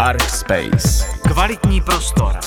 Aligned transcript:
Artspace. 0.00 1.04
Kvalitní 1.32 1.80
prostor. 1.80 2.38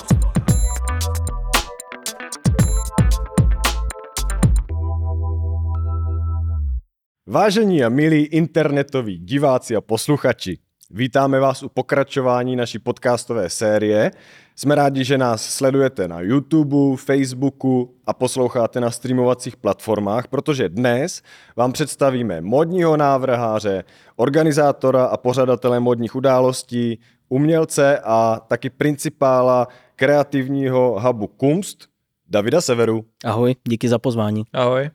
Vážení 7.28 7.84
a 7.84 7.90
milí 7.90 8.24
internetoví 8.24 9.18
diváci 9.18 9.76
a 9.76 9.82
posluchači, 9.82 10.58
vítáme 10.92 11.40
vás 11.40 11.64
u 11.64 11.70
pokračování 11.70 12.55
naší 12.55 12.79
podcastové 12.79 13.50
série. 13.50 14.11
Jsme 14.55 14.75
rádi, 14.75 15.04
že 15.04 15.18
nás 15.18 15.45
sledujete 15.45 16.07
na 16.07 16.21
YouTube, 16.21 16.97
Facebooku 16.97 17.95
a 18.05 18.13
posloucháte 18.13 18.79
na 18.79 18.91
streamovacích 18.91 19.57
platformách, 19.57 20.27
protože 20.27 20.70
dnes 20.70 21.21
vám 21.55 21.71
představíme 21.71 22.41
modního 22.41 22.97
návrháře, 22.97 23.83
organizátora 24.15 25.05
a 25.05 25.18
pořadatele 25.18 25.79
modních 25.79 26.15
událostí, 26.15 26.99
umělce 27.32 28.00
a 28.04 28.39
taky 28.47 28.69
principála 28.69 29.68
kreativního 29.96 31.00
hubu 31.00 31.28
Kumst, 31.28 31.87
Davida 32.29 32.61
Severu. 32.61 33.05
Ahoj, 33.25 33.55
díky 33.67 33.89
za 33.89 33.99
pozvání. 33.99 34.43
Ahoj. 34.53 34.89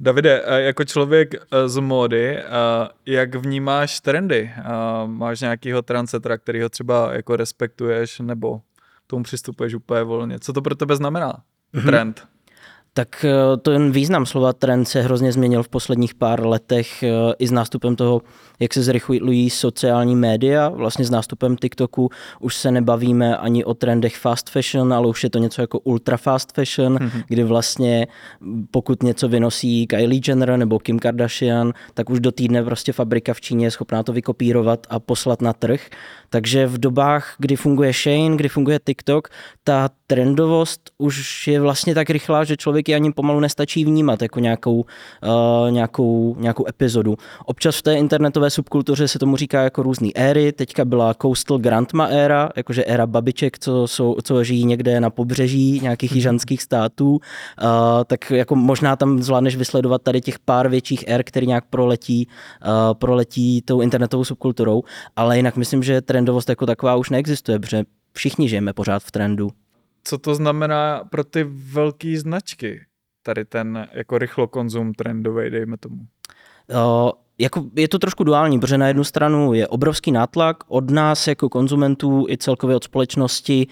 Davide, 0.00 0.42
eh, 0.44 0.60
jako 0.60 0.84
člověk 0.84 1.34
eh, 1.34 1.68
z 1.68 1.78
módy, 1.78 2.36
eh, 2.36 2.42
jak 3.06 3.34
vnímáš 3.34 4.00
trendy? 4.00 4.50
Máš 5.06 5.40
nějakého 5.40 5.82
trendsettera, 5.82 6.38
kterýho 6.38 6.68
třeba 6.68 7.14
jako 7.14 7.36
respektuješ 7.36 8.20
nebo 8.20 8.60
tomu 9.06 9.22
přistupuješ 9.22 9.74
úplně 9.74 10.02
volně? 10.02 10.38
Co 10.38 10.52
to 10.52 10.62
pro 10.62 10.74
tebe 10.74 10.96
znamená? 10.96 11.42
Mm-hmm. 11.74 11.86
Trend 11.86 12.28
tak 12.94 13.24
eh, 13.24 13.56
ten 13.56 13.92
význam 13.92 14.26
slova 14.26 14.52
trend 14.52 14.84
se 14.84 15.02
hrozně 15.02 15.32
změnil 15.32 15.62
v 15.62 15.68
posledních 15.68 16.14
pár 16.14 16.46
letech 16.46 17.02
eh, 17.02 17.08
i 17.38 17.46
s 17.46 17.50
nástupem 17.50 17.96
toho, 17.96 18.22
jak 18.60 18.74
se 18.74 18.82
zrychlují 18.82 19.50
sociální 19.50 20.16
média. 20.16 20.68
Vlastně 20.68 21.04
s 21.04 21.10
nástupem 21.10 21.56
TikToku 21.56 22.10
už 22.40 22.54
se 22.54 22.70
nebavíme 22.70 23.36
ani 23.36 23.64
o 23.64 23.74
trendech 23.74 24.16
fast 24.16 24.50
fashion, 24.50 24.92
ale 24.92 25.08
už 25.08 25.24
je 25.24 25.30
to 25.30 25.38
něco 25.38 25.60
jako 25.60 25.78
ultra 25.78 26.16
fast 26.16 26.52
fashion, 26.52 26.98
mm-hmm. 26.98 27.22
kdy 27.28 27.44
vlastně 27.44 28.06
pokud 28.70 29.02
něco 29.02 29.28
vynosí 29.28 29.86
Kylie 29.86 30.20
Jenner 30.28 30.56
nebo 30.56 30.78
Kim 30.78 30.98
Kardashian, 30.98 31.72
tak 31.94 32.10
už 32.10 32.20
do 32.20 32.32
týdne 32.32 32.62
prostě 32.62 32.92
fabrika 32.92 33.34
v 33.34 33.40
Číně 33.40 33.66
je 33.66 33.70
schopná 33.70 34.02
to 34.02 34.12
vykopírovat 34.12 34.86
a 34.90 35.00
poslat 35.00 35.42
na 35.42 35.52
trh. 35.52 35.80
Takže 36.34 36.66
v 36.66 36.78
dobách, 36.78 37.34
kdy 37.38 37.56
funguje 37.56 37.92
Shane, 37.92 38.36
kdy 38.36 38.48
funguje 38.48 38.80
TikTok, 38.86 39.28
ta 39.64 39.88
trendovost 40.06 40.90
už 40.98 41.48
je 41.48 41.60
vlastně 41.60 41.94
tak 41.94 42.10
rychlá, 42.10 42.44
že 42.44 42.56
člověk 42.56 42.88
ji 42.88 42.94
ani 42.94 43.12
pomalu 43.12 43.40
nestačí 43.40 43.84
vnímat 43.84 44.22
jako 44.22 44.40
nějakou, 44.40 44.74
uh, 44.80 45.70
nějakou, 45.70 46.36
nějakou 46.38 46.68
epizodu. 46.68 47.16
Občas 47.44 47.76
v 47.76 47.82
té 47.82 47.94
internetové 47.94 48.50
subkultuře 48.50 49.08
se 49.08 49.18
tomu 49.18 49.36
říká 49.36 49.62
jako 49.62 49.82
různý 49.82 50.16
éry. 50.16 50.52
Teďka 50.52 50.84
byla 50.84 51.14
Coastal 51.14 51.58
Grandma 51.58 52.06
éra, 52.06 52.50
jakože 52.56 52.84
éra 52.84 53.06
babiček, 53.06 53.58
co, 53.58 53.88
jsou, 53.88 54.16
co 54.22 54.44
žijí 54.44 54.66
někde 54.66 55.00
na 55.00 55.10
pobřeží 55.10 55.80
nějakých 55.80 56.10
mhm. 56.10 56.16
jižanských 56.16 56.62
států. 56.62 57.10
Uh, 57.12 57.20
tak 58.06 58.30
jako 58.30 58.56
možná 58.56 58.96
tam 58.96 59.22
zvládneš 59.22 59.56
vysledovat 59.56 60.02
tady 60.02 60.20
těch 60.20 60.38
pár 60.38 60.68
větších 60.68 61.04
ér, 61.06 61.24
který 61.24 61.46
nějak 61.46 61.64
proletí, 61.70 62.28
uh, 62.66 62.94
proletí 62.94 63.62
tou 63.62 63.80
internetovou 63.80 64.24
subkulturou. 64.24 64.82
Ale 65.16 65.36
jinak 65.36 65.56
myslím, 65.56 65.82
že 65.82 66.02
trendovost 66.24 66.48
jako 66.48 66.66
taková 66.66 66.96
už 66.96 67.10
neexistuje, 67.10 67.58
protože 67.58 67.84
všichni 68.12 68.48
žijeme 68.48 68.72
pořád 68.72 69.02
v 69.02 69.10
trendu 69.10 69.50
co 70.04 70.18
to 70.18 70.34
znamená 70.34 71.04
pro 71.10 71.24
ty 71.24 71.44
velké 71.48 72.18
značky, 72.18 72.80
tady 73.22 73.44
ten 73.44 73.88
jako 73.92 74.18
rychlokonzum 74.18 74.94
trendový, 74.94 75.50
dejme 75.50 75.76
tomu? 75.76 75.96
O, 76.74 77.12
jako 77.38 77.64
je 77.76 77.88
to 77.88 77.98
trošku 77.98 78.24
duální, 78.24 78.60
protože 78.60 78.78
na 78.78 78.88
jednu 78.88 79.04
stranu 79.04 79.54
je 79.54 79.68
obrovský 79.68 80.12
nátlak 80.12 80.56
od 80.68 80.90
nás 80.90 81.26
jako 81.26 81.48
konzumentů 81.48 82.26
i 82.28 82.38
celkově 82.38 82.76
od 82.76 82.84
společnosti 82.84 83.66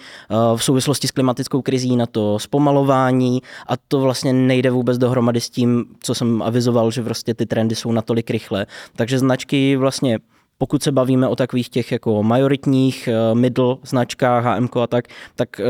v 0.57 0.65
souvislosti 0.65 1.09
s 1.09 1.11
klimatickou 1.11 1.63
krizí 1.63 1.97
na 1.97 2.07
to 2.07 2.39
zpomalování 2.39 3.43
a 3.67 3.77
to 3.77 4.01
vlastně 4.01 4.33
nejde 4.33 4.71
vůbec 4.71 4.99
dohromady 4.99 5.41
s 5.41 5.51
tím, 5.51 5.85
co 6.01 6.15
jsem 6.15 6.43
avizoval, 6.43 6.91
že 6.91 7.03
prostě 7.03 7.35
ty 7.35 7.47
trendy 7.47 7.75
jsou 7.75 7.93
natolik 7.93 8.31
rychlé. 8.31 8.67
Takže 8.97 9.19
značky 9.19 9.77
vlastně 9.77 10.19
pokud 10.63 10.83
se 10.83 10.93
bavíme 10.93 11.29
o 11.29 11.37
takových 11.37 11.69
těch 11.69 11.93
jako 11.93 12.23
majoritních 12.23 13.09
middle 13.35 13.77
značkách 13.83 14.45
HMK 14.45 14.77
a 14.77 14.87
tak, 14.87 15.05
tak 15.35 15.61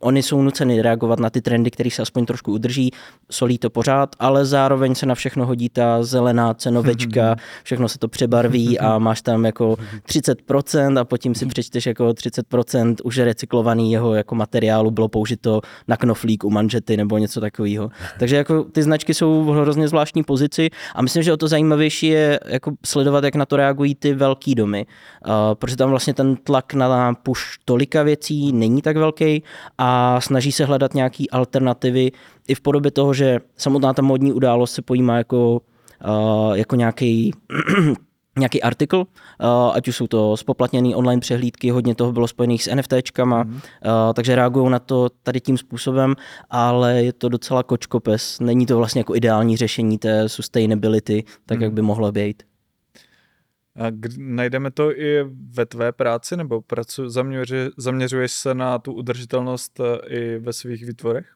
oni 0.00 0.22
jsou 0.22 0.42
nuceni 0.42 0.82
reagovat 0.82 1.18
na 1.18 1.30
ty 1.30 1.40
trendy, 1.40 1.70
které 1.70 1.90
se 1.90 2.02
aspoň 2.02 2.26
trošku 2.26 2.52
udrží, 2.52 2.90
solí 3.30 3.58
to 3.58 3.70
pořád, 3.70 4.16
ale 4.18 4.46
zároveň 4.46 4.94
se 4.94 5.06
na 5.06 5.14
všechno 5.14 5.46
hodí 5.46 5.68
ta 5.68 6.02
zelená 6.02 6.54
cenovečka, 6.54 7.36
všechno 7.64 7.88
se 7.88 7.98
to 7.98 8.08
přebarví 8.08 8.78
a 8.78 8.98
máš 8.98 9.22
tam 9.22 9.44
jako 9.44 9.76
30% 10.08 10.98
a 10.98 11.04
potom 11.04 11.34
si 11.34 11.46
přečteš 11.46 11.86
jako 11.86 12.08
30% 12.08 12.94
už 13.04 13.18
recyklovaný 13.18 13.92
jeho 13.92 14.14
jako 14.14 14.34
materiálu 14.34 14.90
bylo 14.90 15.08
použito 15.08 15.60
na 15.88 15.96
knoflík 15.96 16.44
u 16.44 16.50
manžety 16.50 16.96
nebo 16.96 17.18
něco 17.18 17.40
takového. 17.40 17.90
Takže 18.18 18.36
jako 18.36 18.64
ty 18.64 18.82
značky 18.82 19.14
jsou 19.14 19.44
v 19.44 19.48
hrozně 19.48 19.88
zvláštní 19.88 20.22
pozici 20.22 20.70
a 20.94 21.02
myslím, 21.02 21.22
že 21.22 21.32
o 21.32 21.36
to 21.36 21.48
zajímavější 21.48 22.06
je 22.06 22.40
jako 22.46 22.72
sledovat, 22.86 23.24
jak 23.24 23.34
na 23.34 23.46
to 23.46 23.56
reagují 23.56 23.94
ty 23.94 24.14
velký 24.14 24.54
domy, 24.54 24.86
uh, 25.26 25.32
protože 25.54 25.76
tam 25.76 25.90
vlastně 25.90 26.14
ten 26.14 26.36
tlak 26.36 26.74
na 26.74 27.14
push 27.14 27.42
tolika 27.64 28.02
věcí 28.02 28.52
není 28.52 28.82
tak 28.82 28.96
velký 28.96 29.42
a 29.78 29.89
a 29.90 30.20
snaží 30.20 30.52
se 30.52 30.64
hledat 30.64 30.94
nějaké 30.94 31.24
alternativy 31.32 32.12
i 32.48 32.54
v 32.54 32.60
podobě 32.60 32.90
toho, 32.90 33.14
že 33.14 33.40
samotná 33.56 33.94
ta 33.94 34.02
modní 34.02 34.32
událost 34.32 34.72
se 34.72 34.82
pojímá 34.82 35.16
jako, 35.16 35.60
uh, 36.06 36.52
jako 36.54 36.76
nějaký 36.76 37.32
nějaký 38.38 38.62
artikl, 38.62 38.96
uh, 38.96 39.06
ať 39.74 39.88
už 39.88 39.96
jsou 39.96 40.06
to 40.06 40.36
spoplatněné 40.36 40.96
online 40.96 41.20
přehlídky, 41.20 41.70
hodně 41.70 41.94
toho 41.94 42.12
bylo 42.12 42.28
spojených 42.28 42.62
s 42.64 42.74
NFTčkama, 42.74 43.42
mm. 43.42 43.52
uh, 43.52 43.60
takže 44.14 44.34
reagují 44.34 44.70
na 44.70 44.78
to 44.78 45.08
tady 45.22 45.40
tím 45.40 45.58
způsobem, 45.58 46.14
ale 46.50 47.02
je 47.02 47.12
to 47.12 47.28
docela 47.28 47.62
kočkopes. 47.62 48.40
Není 48.40 48.66
to 48.66 48.76
vlastně 48.76 49.00
jako 49.00 49.16
ideální 49.16 49.56
řešení 49.56 49.98
té 49.98 50.28
sustainability, 50.28 51.24
tak 51.46 51.58
mm. 51.58 51.62
jak 51.62 51.72
by 51.72 51.82
mohlo 51.82 52.12
být. 52.12 52.42
A 53.76 53.86
najdeme 54.18 54.70
to 54.70 54.98
i 54.98 55.24
ve 55.50 55.66
tvé 55.66 55.92
práci, 55.92 56.36
nebo 56.36 56.62
pracu, 56.62 57.08
zaměři, 57.08 57.70
zaměřuješ 57.76 58.32
se 58.32 58.54
na 58.54 58.78
tu 58.78 58.92
udržitelnost 58.92 59.80
eh, 59.80 60.14
i 60.14 60.38
ve 60.38 60.52
svých 60.52 60.86
výtvorech? 60.86 61.34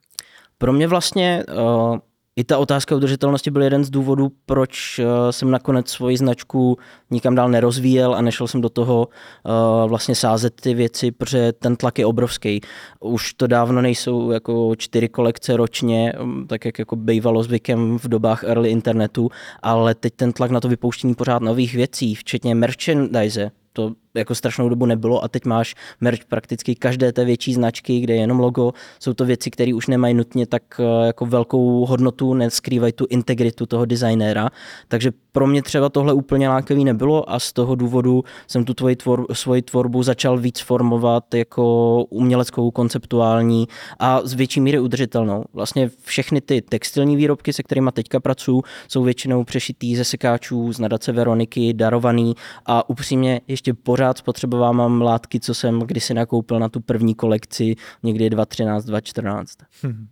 Pro 0.58 0.72
mě 0.72 0.88
vlastně 0.88 1.44
uh, 1.48 1.98
i 2.36 2.44
ta 2.44 2.58
otázka 2.58 2.96
udržitelnosti 2.96 3.50
byl 3.50 3.62
jeden 3.62 3.84
z 3.84 3.90
důvodů, 3.90 4.32
proč 4.46 4.98
uh, 4.98 5.04
jsem 5.30 5.50
nakonec 5.50 5.90
svoji 5.90 6.16
značku 6.16 6.78
nikam 7.10 7.34
dál 7.34 7.48
nerozvíjel 7.48 8.14
a 8.14 8.20
nešel 8.20 8.46
jsem 8.48 8.60
do 8.60 8.68
toho 8.68 9.08
uh, 9.08 9.88
vlastně 9.88 10.14
sázet 10.14 10.60
ty 10.60 10.74
věci, 10.74 11.10
protože 11.10 11.52
ten 11.52 11.76
tlak 11.76 11.98
je 11.98 12.06
obrovský. 12.06 12.60
Už 13.00 13.34
to 13.34 13.46
dávno 13.46 13.82
nejsou 13.82 14.30
jako 14.30 14.76
čtyři 14.76 15.08
kolekce 15.08 15.56
ročně, 15.56 16.12
um, 16.22 16.46
tak 16.46 16.64
jak 16.64 16.78
jako 16.78 16.96
bývalo 16.96 17.42
zvykem 17.42 17.98
v 17.98 18.08
dobách 18.08 18.44
early 18.44 18.70
internetu, 18.70 19.28
ale 19.62 19.94
teď 19.94 20.14
ten 20.16 20.32
tlak 20.32 20.50
na 20.50 20.60
to 20.60 20.68
vypouštění 20.68 21.14
pořád 21.14 21.42
nových 21.42 21.74
věcí, 21.74 22.14
včetně 22.14 22.54
merchandise, 22.54 23.50
to 23.72 23.92
jako 24.14 24.34
strašnou 24.34 24.68
dobu 24.68 24.86
nebylo 24.86 25.24
a 25.24 25.28
teď 25.28 25.44
máš 25.44 25.74
merch 26.00 26.24
prakticky 26.28 26.74
každé 26.74 27.12
té 27.12 27.24
větší 27.24 27.54
značky, 27.54 28.00
kde 28.00 28.14
je 28.14 28.20
jenom 28.20 28.40
logo. 28.40 28.72
Jsou 29.00 29.14
to 29.14 29.24
věci, 29.24 29.50
které 29.50 29.74
už 29.74 29.86
nemají 29.86 30.14
nutně 30.14 30.46
tak 30.46 30.62
eh, 30.80 31.06
jako 31.06 31.26
velkou 31.26 31.86
hodnotu, 31.86 32.34
neskrývají 32.34 32.92
tu 32.92 33.06
integritu 33.10 33.66
toho 33.66 33.84
designéra. 33.84 34.50
Takže 34.88 35.12
pro 35.32 35.46
mě 35.46 35.62
třeba 35.62 35.88
tohle 35.88 36.12
úplně 36.12 36.48
lákavý 36.48 36.84
nebylo 36.84 37.30
a 37.30 37.38
z 37.38 37.52
toho 37.52 37.74
důvodu 37.74 38.24
jsem 38.46 38.64
tu 38.64 38.74
tvoji 38.74 38.96
tvor, 38.96 39.26
svoji 39.32 39.62
tvorbu 39.62 40.02
začal 40.02 40.38
víc 40.38 40.60
formovat 40.60 41.34
jako 41.34 42.04
uměleckou, 42.04 42.70
konceptuální 42.70 43.68
a 43.98 44.20
z 44.24 44.32
větší 44.32 44.60
míry 44.60 44.80
udržitelnou. 44.80 45.44
Vlastně 45.52 45.90
všechny 46.02 46.40
ty 46.40 46.62
textilní 46.62 47.16
výrobky, 47.16 47.52
se 47.52 47.62
kterými 47.62 47.90
teďka 47.92 48.20
pracuji, 48.20 48.62
jsou 48.88 49.02
většinou 49.02 49.44
přešitý 49.44 49.96
ze 49.96 50.04
sekáčů 50.04 50.72
z 50.72 50.78
nadace 50.78 51.12
Veroniky, 51.12 51.72
darovaný 51.72 52.34
a 52.66 52.88
upřímně 52.88 53.40
ještě 53.48 53.74
pořád 53.74 54.03
pořád 54.04 54.18
spotřebovávám 54.18 55.02
látky, 55.02 55.40
co 55.40 55.54
jsem 55.54 55.80
kdysi 55.80 56.14
nakoupil 56.14 56.58
na 56.58 56.68
tu 56.68 56.80
první 56.80 57.14
kolekci, 57.14 57.74
někdy 58.02 58.30
2013, 58.30 58.84
2014. 58.84 59.58
Hmm. 59.82 60.06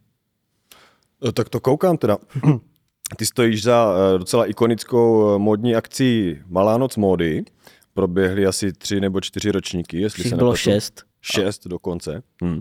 Tak 1.35 1.49
to 1.49 1.61
koukám 1.61 1.97
teda. 1.97 2.19
Ty 3.17 3.27
stojíš 3.27 3.63
za 3.63 3.95
eh, 3.95 4.19
docela 4.19 4.47
ikonickou 4.47 5.35
eh, 5.35 5.39
módní 5.39 5.75
akcí 5.75 6.39
Malá 6.47 6.79
noc 6.79 6.97
módy. 6.97 7.45
Proběhly 7.95 8.47
asi 8.47 8.73
tři 8.73 9.01
nebo 9.01 9.21
čtyři 9.21 9.51
ročníky, 9.51 10.01
jestli 10.01 10.25
se 10.25 10.37
bylo 10.37 10.53
nepletu. 10.53 10.57
šest. 10.57 11.03
Šest 11.21 11.67
dokonce. 11.67 12.23
Hmm. 12.43 12.61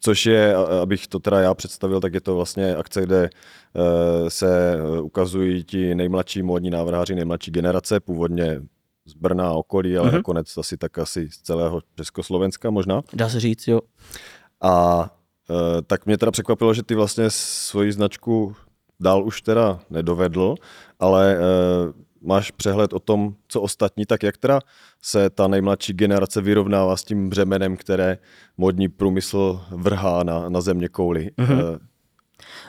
Což 0.00 0.26
je, 0.26 0.54
abych 0.54 1.06
to 1.06 1.18
teda 1.18 1.40
já 1.40 1.54
představil, 1.54 2.00
tak 2.00 2.14
je 2.14 2.20
to 2.20 2.34
vlastně 2.36 2.76
akce, 2.76 3.02
kde 3.02 3.30
eh, 3.30 4.30
se 4.30 4.78
ukazují 5.02 5.64
ti 5.64 5.94
nejmladší 5.94 6.42
módní 6.42 6.70
návrháři, 6.70 7.14
nejmladší 7.14 7.50
generace, 7.50 8.00
původně 8.00 8.60
z 9.04 9.14
Brna 9.14 9.48
a 9.48 9.52
okolí, 9.52 9.96
ale 9.96 10.08
mm-hmm. 10.08 10.14
nakonec 10.14 10.56
asi 10.58 10.76
tak 10.76 10.98
asi 10.98 11.30
z 11.30 11.38
celého 11.38 11.80
Československa 11.96 12.70
možná. 12.70 13.02
Dá 13.12 13.28
se 13.28 13.40
říct, 13.40 13.68
jo. 13.68 13.80
A 14.62 15.06
e, 15.50 15.82
tak 15.82 16.06
mě 16.06 16.18
teda 16.18 16.32
překvapilo, 16.32 16.74
že 16.74 16.82
ty 16.82 16.94
vlastně 16.94 17.30
svoji 17.30 17.92
značku 17.92 18.56
dál 19.00 19.24
už 19.24 19.42
teda 19.42 19.80
nedovedl, 19.90 20.54
ale 20.98 21.34
e, 21.34 21.38
máš 22.22 22.50
přehled 22.50 22.92
o 22.92 22.98
tom, 22.98 23.34
co 23.48 23.60
ostatní, 23.60 24.06
tak 24.06 24.22
jak 24.22 24.36
teda 24.36 24.60
se 25.02 25.30
ta 25.30 25.48
nejmladší 25.48 25.92
generace 25.92 26.40
vyrovnává 26.40 26.96
s 26.96 27.04
tím 27.04 27.30
břemenem, 27.30 27.76
které 27.76 28.18
modní 28.56 28.88
průmysl 28.88 29.60
vrhá 29.70 30.22
na, 30.22 30.48
na 30.48 30.60
země 30.60 30.88
kouli? 30.88 31.30
Mm-hmm. 31.38 31.78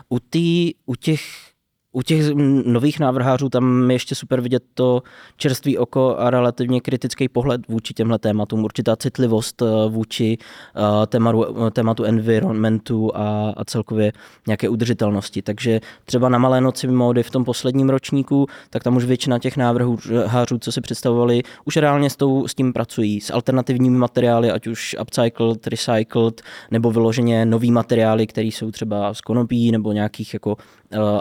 U, 0.09 0.19
tý, 0.19 0.73
u 0.85 0.95
těch 0.95 1.52
u 1.93 2.01
těch 2.01 2.33
nových 2.65 2.99
návrhářů 2.99 3.49
tam 3.49 3.89
je 3.89 3.95
ještě 3.95 4.15
super 4.15 4.41
vidět 4.41 4.63
to 4.73 5.03
čerstvý 5.37 5.77
oko 5.77 6.15
a 6.17 6.29
relativně 6.29 6.81
kritický 6.81 7.29
pohled 7.29 7.61
vůči 7.67 7.93
těmhle 7.93 8.19
tématům, 8.19 8.63
určitá 8.63 8.95
citlivost 8.95 9.61
eh, 9.61 9.65
vůči 9.89 10.37
eh, 10.75 11.07
tématu, 11.07 11.45
tématu 11.71 12.03
environmentu 12.03 13.11
a, 13.15 13.53
a 13.57 13.65
celkově 13.65 14.11
nějaké 14.47 14.69
udržitelnosti. 14.69 15.41
Takže 15.41 15.79
třeba 16.05 16.29
na 16.29 16.37
Malé 16.37 16.61
noci 16.61 16.87
módy 16.87 17.23
v 17.23 17.29
tom 17.29 17.45
posledním 17.45 17.89
ročníku, 17.89 18.47
tak 18.69 18.83
tam 18.83 18.95
už 18.95 19.05
většina 19.05 19.39
těch 19.39 19.57
návrhů 19.57 19.97
hářů, 20.25 20.57
co 20.57 20.71
si 20.71 20.81
představovali, 20.81 21.43
už 21.65 21.77
reálně 21.77 22.09
s, 22.09 22.15
tou, 22.15 22.47
s 22.47 22.55
tím 22.55 22.73
pracují, 22.73 23.21
s 23.21 23.33
alternativními 23.33 23.97
materiály, 23.97 24.51
ať 24.51 24.67
už 24.67 24.95
upcycled, 25.01 25.67
recycled, 25.67 26.41
nebo 26.71 26.91
vyloženě 26.91 27.45
nový 27.45 27.71
materiály, 27.71 28.27
které 28.27 28.47
jsou 28.47 28.71
třeba 28.71 29.13
z 29.13 29.21
konopí 29.21 29.71
nebo 29.71 29.91
nějakých 29.91 30.33
jako 30.33 30.57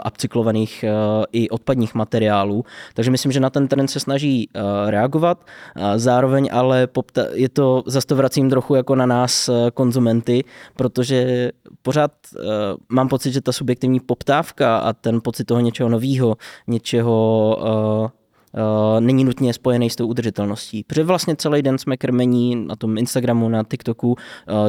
upcyklovaných 0.07 0.53
vyrobených 0.53 0.83
eh, 0.83 1.25
i 1.31 1.49
odpadních 1.49 1.95
materiálů. 1.95 2.65
Takže 2.93 3.11
myslím, 3.11 3.31
že 3.31 3.39
na 3.39 3.49
ten 3.49 3.67
trend 3.67 3.87
se 3.87 3.99
snaží 3.99 4.49
eh, 4.53 4.61
reagovat. 4.91 5.45
Zároveň 5.95 6.49
ale 6.51 6.87
je 7.33 7.49
to, 7.49 7.83
zase 7.85 8.07
to 8.07 8.15
vracím 8.15 8.49
trochu 8.49 8.75
jako 8.75 8.95
na 8.95 9.05
nás 9.05 9.49
eh, 9.49 9.71
konzumenty, 9.71 10.43
protože 10.75 11.51
pořád 11.81 12.11
mám 12.89 13.07
pocit, 13.07 13.31
že 13.31 13.41
ta 13.41 13.51
subjektivní 13.51 13.99
poptávka 13.99 14.77
a 14.77 14.93
ten 14.93 15.21
pocit 15.21 15.43
toho 15.43 15.59
něčeho 15.59 15.89
nového, 15.89 16.37
něčeho 16.67 18.13
není 18.99 19.23
nutně 19.23 19.53
spojený 19.53 19.89
s 19.89 19.95
tou 19.95 20.07
udržitelností. 20.07 20.83
Protože 20.87 21.03
vlastně 21.03 21.35
celý 21.35 21.61
den 21.61 21.77
jsme 21.77 21.97
krmení 21.97 22.55
na 22.55 22.75
tom 22.75 22.97
Instagramu, 22.97 23.49
na 23.49 23.63
TikToku 23.63 24.11
uh, 24.11 24.15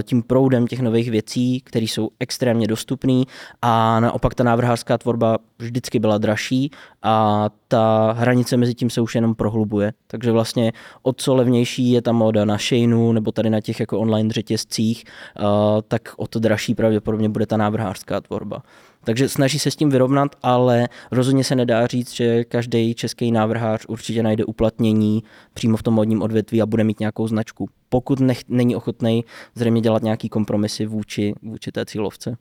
tím 0.02 0.22
proudem 0.22 0.66
těch 0.66 0.81
nových 0.81 1.10
věcí, 1.10 1.60
které 1.60 1.84
jsou 1.84 2.08
extrémně 2.20 2.66
dostupné 2.66 3.22
a 3.62 4.00
naopak 4.00 4.34
ta 4.34 4.44
návrhářská 4.44 4.98
tvorba 4.98 5.38
vždycky 5.58 5.98
byla 5.98 6.19
dražší 6.19 6.70
a 7.02 7.48
ta 7.69 8.14
hranice 8.19 8.56
mezi 8.56 8.75
tím 8.75 8.90
se 8.90 9.00
už 9.00 9.14
jenom 9.14 9.34
prohlubuje. 9.34 9.92
Takže 10.06 10.32
vlastně 10.32 10.72
o 11.02 11.12
co 11.12 11.34
levnější 11.34 11.90
je 11.90 12.02
ta 12.02 12.12
moda 12.12 12.44
na 12.44 12.58
Shaneu 12.58 13.12
nebo 13.12 13.32
tady 13.32 13.50
na 13.50 13.60
těch 13.60 13.81
jako 13.81 14.00
online 14.00 14.31
řetězcích, 14.31 15.04
uh, 15.40 15.46
tak 15.88 16.02
o 16.16 16.26
to 16.26 16.38
dražší 16.38 16.75
pravděpodobně 16.75 17.28
bude 17.28 17.46
ta 17.46 17.56
návrhářská 17.56 18.20
tvorba. 18.20 18.62
Takže 19.04 19.28
snaží 19.28 19.58
se 19.58 19.70
s 19.70 19.76
tím 19.76 19.90
vyrovnat, 19.90 20.36
ale 20.42 20.88
rozhodně 21.10 21.44
se 21.44 21.54
nedá 21.54 21.86
říct, 21.86 22.12
že 22.12 22.44
každý 22.44 22.94
český 22.94 23.32
návrhář 23.32 23.86
určitě 23.88 24.22
najde 24.22 24.44
uplatnění 24.44 25.22
přímo 25.54 25.76
v 25.76 25.82
tom 25.82 25.94
modním 25.94 26.22
odvětví 26.22 26.62
a 26.62 26.66
bude 26.66 26.84
mít 26.84 27.00
nějakou 27.00 27.28
značku. 27.28 27.68
Pokud 27.88 28.20
nech, 28.20 28.40
není 28.48 28.76
ochotný 28.76 29.24
zřejmě 29.54 29.80
dělat 29.80 30.02
nějaký 30.02 30.28
kompromisy 30.28 30.86
vůči, 30.86 31.34
vůči 31.42 31.72
té 31.72 31.86
cílovce. 31.86 32.36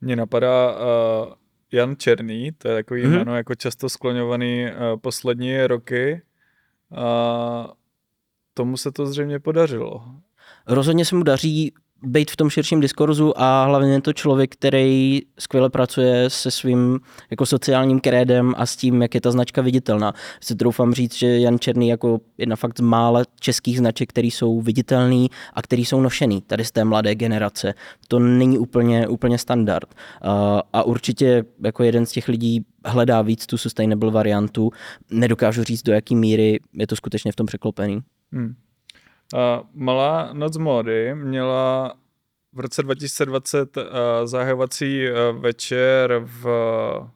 Mně 0.00 0.16
napadá 0.16 0.72
uh, 0.72 1.32
Jan 1.72 1.96
Černý, 1.96 2.52
to 2.58 2.68
je 2.68 2.74
takový 2.74 3.02
mm-hmm. 3.02 3.10
jméno 3.10 3.36
jako 3.36 3.54
často 3.54 3.88
skloňovaný 3.88 4.64
uh, 4.64 5.00
poslední 5.00 5.66
roky. 5.66 6.22
Uh, 6.90 7.70
tomu 8.54 8.76
se 8.76 8.92
to 8.92 9.06
zřejmě 9.06 9.38
podařilo. 9.38 10.04
Rozhodně 10.66 11.04
se 11.04 11.14
mu 11.14 11.22
daří 11.22 11.72
být 12.02 12.30
v 12.30 12.36
tom 12.36 12.50
širším 12.50 12.80
diskurzu 12.80 13.40
a 13.40 13.64
hlavně 13.64 13.92
je 13.92 14.00
to 14.00 14.12
člověk, 14.12 14.54
který 14.54 15.20
skvěle 15.38 15.70
pracuje 15.70 16.30
se 16.30 16.50
svým 16.50 17.00
jako 17.30 17.46
sociálním 17.46 18.00
krédem 18.00 18.54
a 18.56 18.66
s 18.66 18.76
tím, 18.76 19.02
jak 19.02 19.14
je 19.14 19.20
ta 19.20 19.30
značka 19.30 19.62
viditelná. 19.62 20.14
Si 20.40 20.54
troufám 20.54 20.94
říct, 20.94 21.14
že 21.14 21.38
Jan 21.38 21.58
Černý 21.58 21.88
jako 21.88 22.20
jedna 22.38 22.56
fakt 22.56 22.78
z 22.78 22.80
mála 22.80 23.22
českých 23.40 23.78
značek, 23.78 24.08
které 24.08 24.26
jsou 24.26 24.60
viditelný 24.60 25.30
a 25.54 25.62
které 25.62 25.82
jsou 25.82 26.00
nošený 26.00 26.42
tady 26.42 26.64
z 26.64 26.70
té 26.70 26.84
mladé 26.84 27.14
generace. 27.14 27.74
To 28.08 28.18
není 28.18 28.58
úplně, 28.58 29.08
úplně 29.08 29.38
standard. 29.38 29.94
A 30.72 30.82
určitě 30.82 31.44
jako 31.64 31.82
jeden 31.82 32.06
z 32.06 32.12
těch 32.12 32.28
lidí 32.28 32.64
hledá 32.84 33.22
víc 33.22 33.46
tu 33.46 33.58
sustainable 33.58 34.10
variantu. 34.10 34.70
Nedokážu 35.10 35.64
říct, 35.64 35.82
do 35.82 35.92
jaký 35.92 36.16
míry 36.16 36.60
je 36.72 36.86
to 36.86 36.96
skutečně 36.96 37.32
v 37.32 37.36
tom 37.36 37.46
překlopený. 37.46 38.00
Hmm. 38.32 38.54
Uh, 39.32 39.66
Malá 39.74 40.30
noc 40.32 40.56
módy 40.56 41.14
měla 41.14 41.94
v 42.52 42.60
roce 42.60 42.82
2020 42.82 43.76
uh, 43.76 43.82
zahajovací 44.24 45.04
uh, 45.10 45.42
večer 45.42 46.22
v 46.24 46.46
uh, 46.46 47.08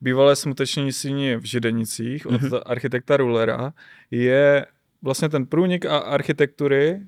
bývalé 0.00 0.36
smuteční 0.36 0.92
síni 0.92 1.36
v 1.36 1.44
Židenicích 1.44 2.26
od 2.26 2.32
mm-hmm. 2.32 2.62
architekta 2.66 3.16
Rulera. 3.16 3.72
Je 4.10 4.66
vlastně 5.02 5.28
ten 5.28 5.46
průnik 5.46 5.86
a 5.86 5.98
architektury 5.98 7.00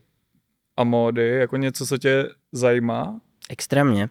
a 0.76 0.84
módy 0.84 1.28
jako 1.28 1.56
něco, 1.56 1.86
co 1.86 1.98
tě 1.98 2.28
zajímá? 2.52 3.20
Extrémně. 3.50 4.08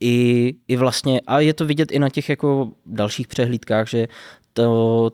I, 0.00 0.54
i 0.68 0.76
vlastně, 0.76 1.20
a 1.26 1.40
je 1.40 1.54
to 1.54 1.66
vidět 1.66 1.92
i 1.92 1.98
na 1.98 2.08
těch 2.08 2.28
jako 2.28 2.72
dalších 2.86 3.28
přehlídkách, 3.28 3.88
že 3.88 4.08
to, 4.52 5.12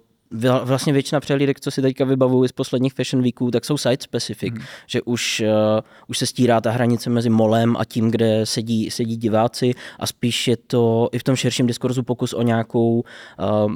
vlastně 0.65 0.93
většina 0.93 1.21
přehlídek, 1.21 1.61
co 1.61 1.71
si 1.71 1.83
teďka 1.83 2.05
vybavuju 2.05 2.49
z 2.49 2.53
posledních 2.53 2.95
Fashion 2.95 3.23
Weeků, 3.23 3.51
tak 3.51 3.65
jsou 3.65 3.77
site 3.77 4.03
specific, 4.03 4.55
hmm. 4.55 4.65
že 4.87 5.03
už, 5.03 5.43
uh, 5.47 5.81
už 6.07 6.19
se 6.19 6.27
stírá 6.27 6.61
ta 6.61 6.71
hranice 6.71 7.11
mezi 7.11 7.31
molem 7.31 7.77
a 7.77 7.85
tím, 7.85 8.11
kde 8.11 8.47
sedí, 8.47 8.91
sedí 8.91 9.17
diváci 9.17 9.75
a 9.99 10.07
spíš 10.07 10.49
je 10.49 10.57
to 10.57 11.09
i 11.13 11.19
v 11.19 11.23
tom 11.23 11.37
širším 11.37 11.67
diskurzu 11.67 12.03
pokus 12.03 12.33
o 12.33 12.43
nějakou 12.43 13.05
uh, 13.39 13.75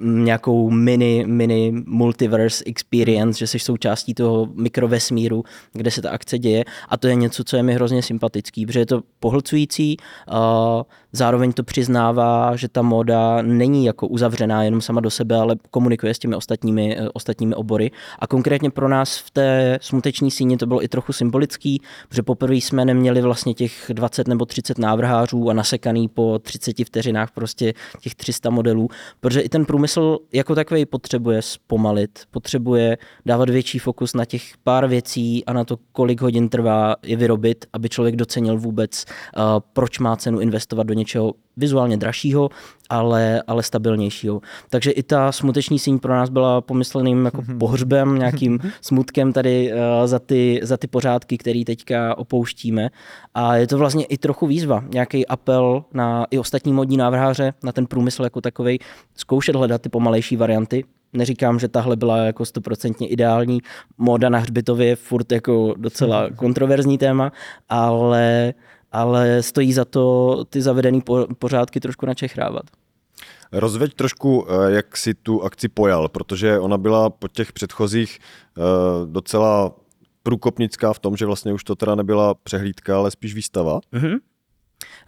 nějakou 0.00 0.70
mini, 0.70 1.24
mini 1.26 1.72
multiverse 1.86 2.64
experience, 2.66 3.38
že 3.38 3.46
jsi 3.46 3.58
součástí 3.58 4.14
toho 4.14 4.48
mikrovesmíru, 4.54 5.44
kde 5.72 5.90
se 5.90 6.02
ta 6.02 6.10
akce 6.10 6.38
děje 6.38 6.64
a 6.88 6.96
to 6.96 7.08
je 7.08 7.14
něco, 7.14 7.44
co 7.44 7.56
je 7.56 7.62
mi 7.62 7.74
hrozně 7.74 8.02
sympatický, 8.02 8.66
protože 8.66 8.78
je 8.78 8.86
to 8.86 9.02
pohlcující, 9.20 9.96
a 10.28 10.82
zároveň 11.14 11.52
to 11.52 11.62
přiznává, 11.62 12.56
že 12.56 12.68
ta 12.68 12.82
moda 12.82 13.42
není 13.42 13.84
jako 13.84 14.06
uzavřená 14.06 14.62
jenom 14.62 14.80
sama 14.80 15.00
do 15.00 15.10
sebe, 15.10 15.36
ale 15.36 15.56
komunikuje 15.70 16.14
s 16.14 16.18
těmi 16.18 16.36
ostatními, 16.36 16.96
eh, 16.98 17.08
ostatními 17.12 17.54
obory. 17.54 17.90
A 18.18 18.26
konkrétně 18.26 18.70
pro 18.70 18.88
nás 18.88 19.18
v 19.18 19.30
té 19.30 19.78
smuteční 19.82 20.30
síni 20.30 20.56
to 20.56 20.66
bylo 20.66 20.84
i 20.84 20.88
trochu 20.88 21.12
symbolický, 21.12 21.80
protože 22.08 22.22
poprvé 22.22 22.54
jsme 22.54 22.84
neměli 22.84 23.20
vlastně 23.20 23.54
těch 23.54 23.90
20 23.92 24.28
nebo 24.28 24.46
30 24.46 24.78
návrhářů 24.78 25.50
a 25.50 25.52
nasekaný 25.52 26.08
po 26.08 26.38
30 26.42 26.84
vteřinách 26.84 27.30
prostě 27.30 27.72
těch 28.00 28.14
300 28.14 28.50
modelů, 28.50 28.88
protože 29.20 29.40
i 29.40 29.48
ten 29.48 29.64
průmysl 29.64 30.18
jako 30.32 30.54
takový 30.54 30.86
potřebuje 30.86 31.42
zpomalit, 31.42 32.18
potřebuje 32.30 32.98
dávat 33.26 33.50
větší 33.50 33.78
fokus 33.78 34.14
na 34.14 34.24
těch 34.24 34.42
pár 34.64 34.86
věcí 34.86 35.44
a 35.44 35.52
na 35.52 35.64
to, 35.64 35.76
kolik 35.92 36.20
hodin 36.20 36.48
trvá 36.48 36.96
je 37.02 37.16
vyrobit, 37.16 37.64
aby 37.72 37.88
člověk 37.88 38.16
docenil 38.16 38.58
vůbec, 38.58 39.04
uh, 39.36 39.42
proč 39.72 39.98
má 39.98 40.16
cenu 40.16 40.40
investovat 40.40 40.82
do 40.86 40.94
něčeho 40.94 41.03
vizuálně 41.56 41.96
dražšího, 41.96 42.50
ale, 42.90 43.42
ale 43.46 43.62
stabilnějšího. 43.62 44.40
Takže 44.70 44.90
i 44.90 45.02
ta 45.02 45.32
smuteční 45.32 45.78
síň 45.78 45.98
pro 45.98 46.12
nás 46.12 46.30
byla 46.30 46.60
pomysleným 46.60 47.24
jako 47.24 47.42
mhm. 47.42 47.58
pohřbem, 47.58 48.18
nějakým 48.18 48.58
smutkem 48.80 49.32
tady 49.32 49.72
uh, 49.72 49.78
za, 50.06 50.18
ty, 50.18 50.60
za 50.62 50.76
ty 50.76 50.86
pořádky, 50.86 51.38
které 51.38 51.62
teďka 51.66 52.18
opouštíme. 52.18 52.90
A 53.34 53.56
je 53.56 53.66
to 53.66 53.78
vlastně 53.78 54.04
i 54.04 54.18
trochu 54.18 54.46
výzva, 54.46 54.84
nějaký 54.88 55.26
apel 55.26 55.84
na 55.92 56.26
i 56.30 56.38
ostatní 56.38 56.72
modní 56.72 56.96
návrháře, 56.96 57.54
na 57.62 57.72
ten 57.72 57.86
průmysl 57.86 58.24
jako 58.24 58.40
takový, 58.40 58.78
zkoušet 59.14 59.56
hledat 59.56 59.82
ty 59.82 59.88
pomalejší 59.88 60.36
varianty, 60.36 60.84
Neříkám, 61.16 61.58
že 61.58 61.68
tahle 61.68 61.96
byla 61.96 62.18
jako 62.18 62.44
stoprocentně 62.44 63.08
ideální. 63.08 63.58
Móda 63.98 64.28
na 64.28 64.38
hřbitově 64.38 64.86
je 64.86 64.96
furt 64.96 65.32
jako 65.32 65.74
docela 65.76 66.30
kontroverzní 66.36 66.98
téma, 66.98 67.32
ale 67.68 68.54
ale 68.94 69.42
stojí 69.42 69.72
za 69.72 69.84
to 69.84 70.44
ty 70.44 70.62
zavedené 70.62 71.00
pořádky 71.38 71.80
trošku 71.80 72.06
načehrávat. 72.06 72.64
Rozveď 73.52 73.94
trošku, 73.94 74.46
eh, 74.48 74.70
jak 74.70 74.96
si 74.96 75.14
tu 75.14 75.42
akci 75.42 75.68
pojal, 75.68 76.08
protože 76.08 76.58
ona 76.58 76.78
byla 76.78 77.10
po 77.10 77.28
těch 77.28 77.52
předchozích 77.52 78.18
eh, 78.18 78.60
docela 79.06 79.72
průkopnická 80.22 80.92
v 80.92 80.98
tom, 80.98 81.16
že 81.16 81.26
vlastně 81.26 81.52
už 81.52 81.64
to 81.64 81.74
teda 81.74 81.94
nebyla 81.94 82.34
přehlídka, 82.34 82.96
ale 82.96 83.10
spíš 83.10 83.34
výstava. 83.34 83.80
Mm-hmm. 83.92 84.18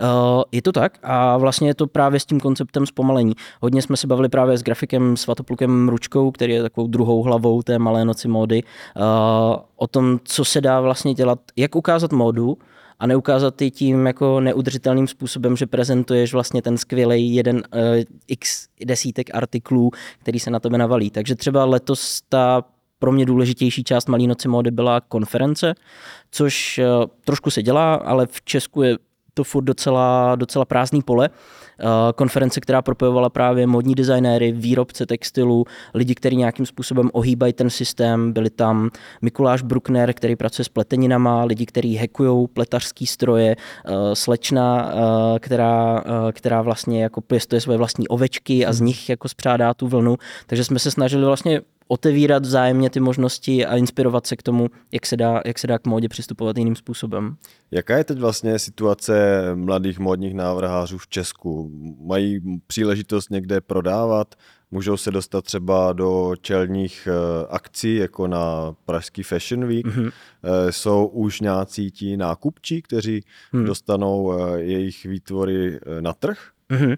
Uh, 0.00 0.42
je 0.52 0.62
to 0.62 0.72
tak 0.72 0.98
a 1.02 1.36
vlastně 1.36 1.68
je 1.68 1.74
to 1.74 1.86
právě 1.86 2.20
s 2.20 2.26
tím 2.26 2.40
konceptem 2.40 2.86
zpomalení. 2.86 3.32
Hodně 3.60 3.82
jsme 3.82 3.96
se 3.96 4.06
bavili 4.06 4.28
právě 4.28 4.58
s 4.58 4.62
grafikem 4.62 5.16
Svatoplukem 5.16 5.88
Ručkou, 5.88 6.30
který 6.30 6.52
je 6.52 6.62
takovou 6.62 6.86
druhou 6.86 7.22
hlavou 7.22 7.62
té 7.62 7.78
malé 7.78 8.04
noci 8.04 8.28
módy, 8.28 8.62
uh, 8.62 9.02
o 9.76 9.86
tom, 9.86 10.18
co 10.24 10.44
se 10.44 10.60
dá 10.60 10.80
vlastně 10.80 11.14
dělat, 11.14 11.38
jak 11.56 11.74
ukázat 11.74 12.12
módu, 12.12 12.58
a 12.98 13.06
neukázat 13.06 13.62
ji 13.62 13.70
tím 13.70 14.06
jako 14.06 14.40
neudržitelným 14.40 15.06
způsobem, 15.06 15.56
že 15.56 15.66
prezentuješ 15.66 16.32
vlastně 16.32 16.62
ten 16.62 16.78
skvělý 16.78 17.34
jeden 17.34 17.56
uh, 17.56 17.80
x 18.26 18.68
desítek 18.84 19.34
artiklů, 19.34 19.90
který 20.18 20.40
se 20.40 20.50
na 20.50 20.60
tebe 20.60 20.78
navalí. 20.78 21.10
Takže 21.10 21.34
třeba 21.34 21.64
letos 21.64 22.22
ta 22.28 22.64
pro 22.98 23.12
mě 23.12 23.26
důležitější 23.26 23.84
část 23.84 24.08
Malý 24.08 24.26
noci 24.26 24.48
módy 24.48 24.70
byla 24.70 25.00
konference, 25.00 25.74
což 26.30 26.78
uh, 26.78 27.06
trošku 27.24 27.50
se 27.50 27.62
dělá, 27.62 27.94
ale 27.94 28.26
v 28.26 28.42
Česku 28.42 28.82
je 28.82 28.96
to 29.34 29.44
furt 29.44 29.64
docela, 29.64 30.36
docela 30.36 30.64
prázdný 30.64 31.02
pole. 31.02 31.30
Eh, 31.30 31.65
konference, 32.14 32.60
která 32.60 32.82
propojovala 32.82 33.30
právě 33.30 33.66
modní 33.66 33.94
designéry, 33.94 34.52
výrobce 34.52 35.06
textilu, 35.06 35.64
lidi, 35.94 36.14
kteří 36.14 36.36
nějakým 36.36 36.66
způsobem 36.66 37.10
ohýbají 37.12 37.52
ten 37.52 37.70
systém. 37.70 38.32
Byli 38.32 38.50
tam 38.50 38.90
Mikuláš 39.22 39.62
Bruckner, 39.62 40.12
který 40.12 40.36
pracuje 40.36 40.64
s 40.64 40.68
pleteninama, 40.68 41.44
lidi, 41.44 41.66
kteří 41.66 41.96
hackují 41.96 42.48
pletařský 42.48 43.06
stroje, 43.06 43.56
eh, 43.56 43.92
slečna, 44.14 44.92
eh, 44.92 45.38
která, 45.38 46.04
která 46.32 46.62
vlastně 46.62 47.02
jako 47.02 47.20
pěstuje 47.20 47.60
svoje 47.60 47.78
vlastní 47.78 48.08
ovečky 48.08 48.66
a 48.66 48.72
z 48.72 48.80
nich 48.80 49.08
jako 49.08 49.28
spřádá 49.28 49.74
tu 49.74 49.88
vlnu. 49.88 50.16
Takže 50.46 50.64
jsme 50.64 50.78
se 50.78 50.90
snažili 50.90 51.24
vlastně 51.24 51.60
otevírat 51.88 52.42
vzájemně 52.42 52.90
ty 52.90 53.00
možnosti 53.00 53.66
a 53.66 53.76
inspirovat 53.76 54.26
se 54.26 54.36
k 54.36 54.42
tomu, 54.42 54.68
jak 54.92 55.06
se 55.06 55.16
dá, 55.16 55.42
jak 55.44 55.58
se 55.58 55.66
dá 55.66 55.78
k 55.78 55.86
módě 55.86 56.08
přistupovat 56.08 56.58
jiným 56.58 56.76
způsobem. 56.76 57.36
Jaká 57.70 57.98
je 57.98 58.04
teď 58.04 58.18
vlastně 58.18 58.58
situace 58.58 59.14
mladých 59.54 59.98
módních 59.98 60.34
návrhářů 60.34 60.98
v 60.98 61.08
Česku? 61.08 61.70
Mají 62.00 62.40
příležitost 62.66 63.30
někde 63.30 63.60
prodávat? 63.60 64.34
Můžou 64.70 64.96
se 64.96 65.10
dostat 65.10 65.44
třeba 65.44 65.92
do 65.92 66.34
čelních 66.40 67.08
eh, 67.10 67.46
akcí, 67.50 67.96
jako 67.96 68.26
na 68.26 68.74
Pražský 68.84 69.22
Fashion 69.22 69.66
Week. 69.66 69.86
Mm-hmm. 69.86 70.12
Jsou 70.70 71.06
už 71.06 71.40
nějací 71.40 71.90
ti 71.90 72.16
nákupčí, 72.16 72.82
kteří 72.82 73.24
mm. 73.52 73.64
dostanou 73.64 74.32
eh, 74.32 74.60
jejich 74.60 75.04
výtvory 75.04 75.78
na 76.00 76.12
trh? 76.12 76.38
Mm-hmm. 76.70 76.96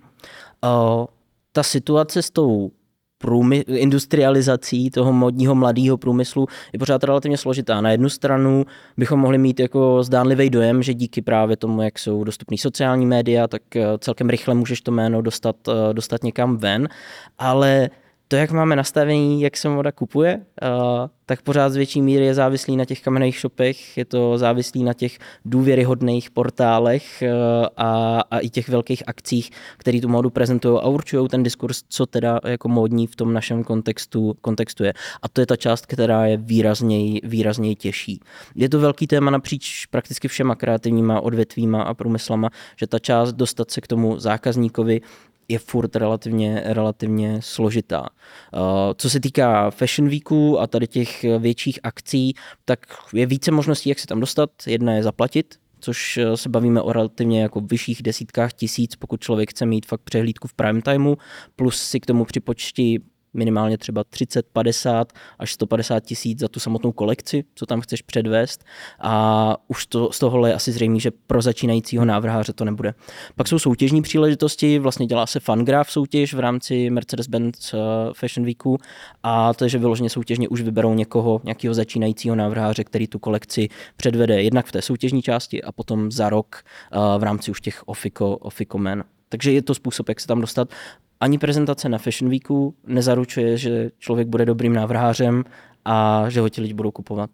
Uh, 0.64 1.06
ta 1.52 1.62
situace 1.62 2.22
s 2.22 2.30
tou 2.30 2.70
průmy, 3.18 3.56
industrializací 3.56 4.90
toho 4.90 5.12
modního 5.12 5.54
mladého 5.54 5.96
průmyslu 5.96 6.46
je 6.72 6.78
pořád 6.78 7.04
relativně 7.04 7.38
složitá. 7.38 7.80
Na 7.80 7.90
jednu 7.90 8.08
stranu 8.08 8.64
bychom 8.96 9.20
mohli 9.20 9.38
mít 9.38 9.60
jako 9.60 10.02
zdánlivý 10.02 10.50
dojem, 10.50 10.82
že 10.82 10.94
díky 10.94 11.22
právě 11.22 11.56
tomu, 11.56 11.82
jak 11.82 11.98
jsou 11.98 12.24
dostupné 12.24 12.58
sociální 12.58 13.06
média, 13.06 13.48
tak 13.48 13.76
eh, 13.76 13.84
celkem 13.98 14.28
rychle 14.30 14.54
můžeš 14.54 14.80
to 14.80 14.90
jméno 14.90 15.22
dostat, 15.22 15.56
eh, 15.68 15.94
dostat 15.94 16.24
někam 16.24 16.56
ven, 16.56 16.88
ale 17.38 17.90
to, 18.28 18.36
jak 18.36 18.50
máme 18.50 18.76
nastavení, 18.76 19.42
jak 19.42 19.56
se 19.56 19.68
moda 19.68 19.92
kupuje, 19.92 20.40
tak 21.26 21.42
pořád 21.42 21.70
z 21.72 21.76
větší 21.76 22.02
míry 22.02 22.24
je 22.24 22.34
závislý 22.34 22.76
na 22.76 22.84
těch 22.84 23.00
kamenných 23.02 23.38
shopech, 23.40 23.98
je 23.98 24.04
to 24.04 24.38
závislý 24.38 24.84
na 24.84 24.94
těch 24.94 25.18
důvěryhodných 25.44 26.30
portálech 26.30 27.22
a, 27.76 28.20
a 28.30 28.38
i 28.38 28.48
těch 28.48 28.68
velkých 28.68 29.02
akcích, 29.06 29.50
které 29.76 30.00
tu 30.00 30.08
módu 30.08 30.30
prezentují 30.30 30.78
a 30.82 30.86
určují 30.86 31.28
ten 31.28 31.42
diskurs, 31.42 31.82
co 31.88 32.06
teda 32.06 32.40
jako 32.44 32.68
módní 32.68 33.06
v 33.06 33.16
tom 33.16 33.32
našem 33.32 33.64
kontextu, 33.64 34.34
kontextu 34.40 34.84
je. 34.84 34.92
A 35.22 35.28
to 35.28 35.40
je 35.40 35.46
ta 35.46 35.56
část, 35.56 35.86
která 35.86 36.26
je 36.26 36.36
výrazněji, 36.36 37.20
výrazněji 37.24 37.74
těžší. 37.74 38.20
Je 38.54 38.68
to 38.68 38.80
velký 38.80 39.06
téma 39.06 39.30
napříč 39.30 39.86
prakticky 39.86 40.28
všema 40.28 40.54
kreativníma 40.54 41.20
odvětvíma 41.20 41.82
a 41.82 41.94
průmyslama, 41.94 42.50
že 42.76 42.86
ta 42.86 42.98
část 42.98 43.32
dostat 43.32 43.70
se 43.70 43.80
k 43.80 43.86
tomu 43.86 44.18
zákazníkovi 44.18 45.00
je 45.48 45.58
furt 45.58 45.96
relativně, 45.96 46.62
relativně 46.64 47.42
složitá. 47.42 48.00
Uh, 48.00 48.60
co 48.96 49.10
se 49.10 49.20
týká 49.20 49.70
Fashion 49.70 50.08
Weeku 50.08 50.60
a 50.60 50.66
tady 50.66 50.86
těch 50.86 51.24
větších 51.38 51.78
akcí, 51.82 52.34
tak 52.64 52.86
je 53.14 53.26
více 53.26 53.50
možností, 53.50 53.88
jak 53.88 53.98
se 53.98 54.06
tam 54.06 54.20
dostat. 54.20 54.50
Jedna 54.66 54.92
je 54.94 55.02
zaplatit, 55.02 55.54
což 55.80 56.16
uh, 56.16 56.34
se 56.34 56.48
bavíme 56.48 56.82
o 56.82 56.92
relativně 56.92 57.42
jako 57.42 57.60
vyšších 57.60 58.02
desítkách 58.02 58.52
tisíc, 58.52 58.96
pokud 58.96 59.20
člověk 59.20 59.50
chce 59.50 59.66
mít 59.66 59.86
fakt 59.86 60.00
přehlídku 60.00 60.48
v 60.48 60.54
prime 60.54 60.82
timeu, 60.82 61.16
plus 61.56 61.82
si 61.82 62.00
k 62.00 62.06
tomu 62.06 62.24
připočtí 62.24 62.98
minimálně 63.34 63.78
třeba 63.78 64.04
30, 64.04 64.46
50 64.52 65.12
až 65.38 65.52
150 65.52 66.00
tisíc 66.00 66.38
za 66.38 66.48
tu 66.48 66.60
samotnou 66.60 66.92
kolekci, 66.92 67.44
co 67.54 67.66
tam 67.66 67.80
chceš 67.80 68.02
předvést 68.02 68.64
a 69.00 69.56
už 69.68 69.86
to, 69.86 70.12
z 70.12 70.18
tohohle 70.18 70.50
je 70.50 70.54
asi 70.54 70.72
zřejmé, 70.72 70.98
že 70.98 71.10
pro 71.26 71.42
začínajícího 71.42 72.04
návrháře 72.04 72.52
to 72.52 72.64
nebude. 72.64 72.94
Pak 73.36 73.48
jsou 73.48 73.58
soutěžní 73.58 74.02
příležitosti, 74.02 74.78
vlastně 74.78 75.06
dělá 75.06 75.26
se 75.26 75.40
fangraph 75.40 75.90
soutěž 75.90 76.34
v 76.34 76.40
rámci 76.40 76.90
Mercedes-Benz 76.90 77.74
eh, 77.74 77.78
Fashion 78.14 78.46
Weeku 78.46 78.78
a 79.22 79.54
to 79.54 79.64
je, 79.64 79.68
že 79.68 79.78
vyloženě 79.78 80.10
soutěžně 80.10 80.48
už 80.48 80.60
vyberou 80.60 80.94
někoho, 80.94 81.40
nějakého 81.44 81.74
začínajícího 81.74 82.36
návrháře, 82.36 82.84
který 82.84 83.06
tu 83.06 83.18
kolekci 83.18 83.68
předvede 83.96 84.42
jednak 84.42 84.66
v 84.66 84.72
té 84.72 84.82
soutěžní 84.82 85.22
části 85.22 85.62
a 85.62 85.72
potom 85.72 86.12
za 86.12 86.28
rok 86.28 86.56
eh, 86.92 87.18
v 87.18 87.22
rámci 87.22 87.50
už 87.50 87.60
těch 87.60 87.88
Ofiko, 87.88 88.36
Ofiko 88.36 88.78
Men. 88.78 89.04
Takže 89.28 89.52
je 89.52 89.62
to 89.62 89.74
způsob, 89.74 90.08
jak 90.08 90.20
se 90.20 90.26
tam 90.26 90.40
dostat 90.40 90.68
ani 91.20 91.38
prezentace 91.38 91.88
na 91.88 91.98
Fashion 91.98 92.30
Weeku 92.30 92.74
nezaručuje, 92.86 93.56
že 93.56 93.90
člověk 93.98 94.28
bude 94.28 94.44
dobrým 94.44 94.72
návrhářem 94.72 95.44
a 95.84 96.24
že 96.28 96.40
ho 96.40 96.48
ti 96.48 96.60
lidi 96.60 96.74
budou 96.74 96.90
kupovat. 96.90 97.30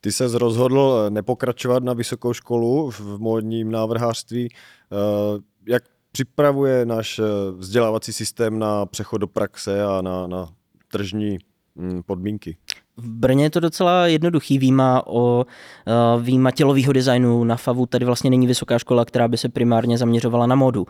Ty 0.00 0.12
se 0.12 0.38
rozhodl 0.38 1.06
nepokračovat 1.08 1.82
na 1.82 1.92
vysokou 1.92 2.32
školu 2.32 2.90
v 2.90 3.18
módním 3.18 3.70
návrhářství. 3.70 4.48
Eh, 4.48 5.40
jak 5.66 5.82
připravuje 6.12 6.86
náš 6.86 7.18
eh, 7.18 7.22
vzdělávací 7.56 8.12
systém 8.12 8.58
na 8.58 8.86
přechod 8.86 9.18
do 9.18 9.26
praxe 9.26 9.84
a 9.84 10.02
na, 10.02 10.26
na 10.26 10.48
tržní 10.88 11.38
hm, 11.76 12.02
podmínky? 12.06 12.56
V 12.96 13.08
Brně 13.08 13.44
je 13.44 13.50
to 13.50 13.60
docela 13.60 14.06
jednoduchý, 14.06 14.58
výjima 14.58 15.06
o 15.06 15.44
uh, 16.16 16.22
výjima 16.22 16.50
tělového 16.50 16.92
designu 16.92 17.44
na 17.44 17.56
FAVu, 17.56 17.86
tady 17.86 18.04
vlastně 18.04 18.30
není 18.30 18.46
vysoká 18.46 18.78
škola, 18.78 19.04
která 19.04 19.28
by 19.28 19.36
se 19.36 19.48
primárně 19.48 19.98
zaměřovala 19.98 20.46
na 20.46 20.54
modu. 20.54 20.82
Uh, 20.82 20.88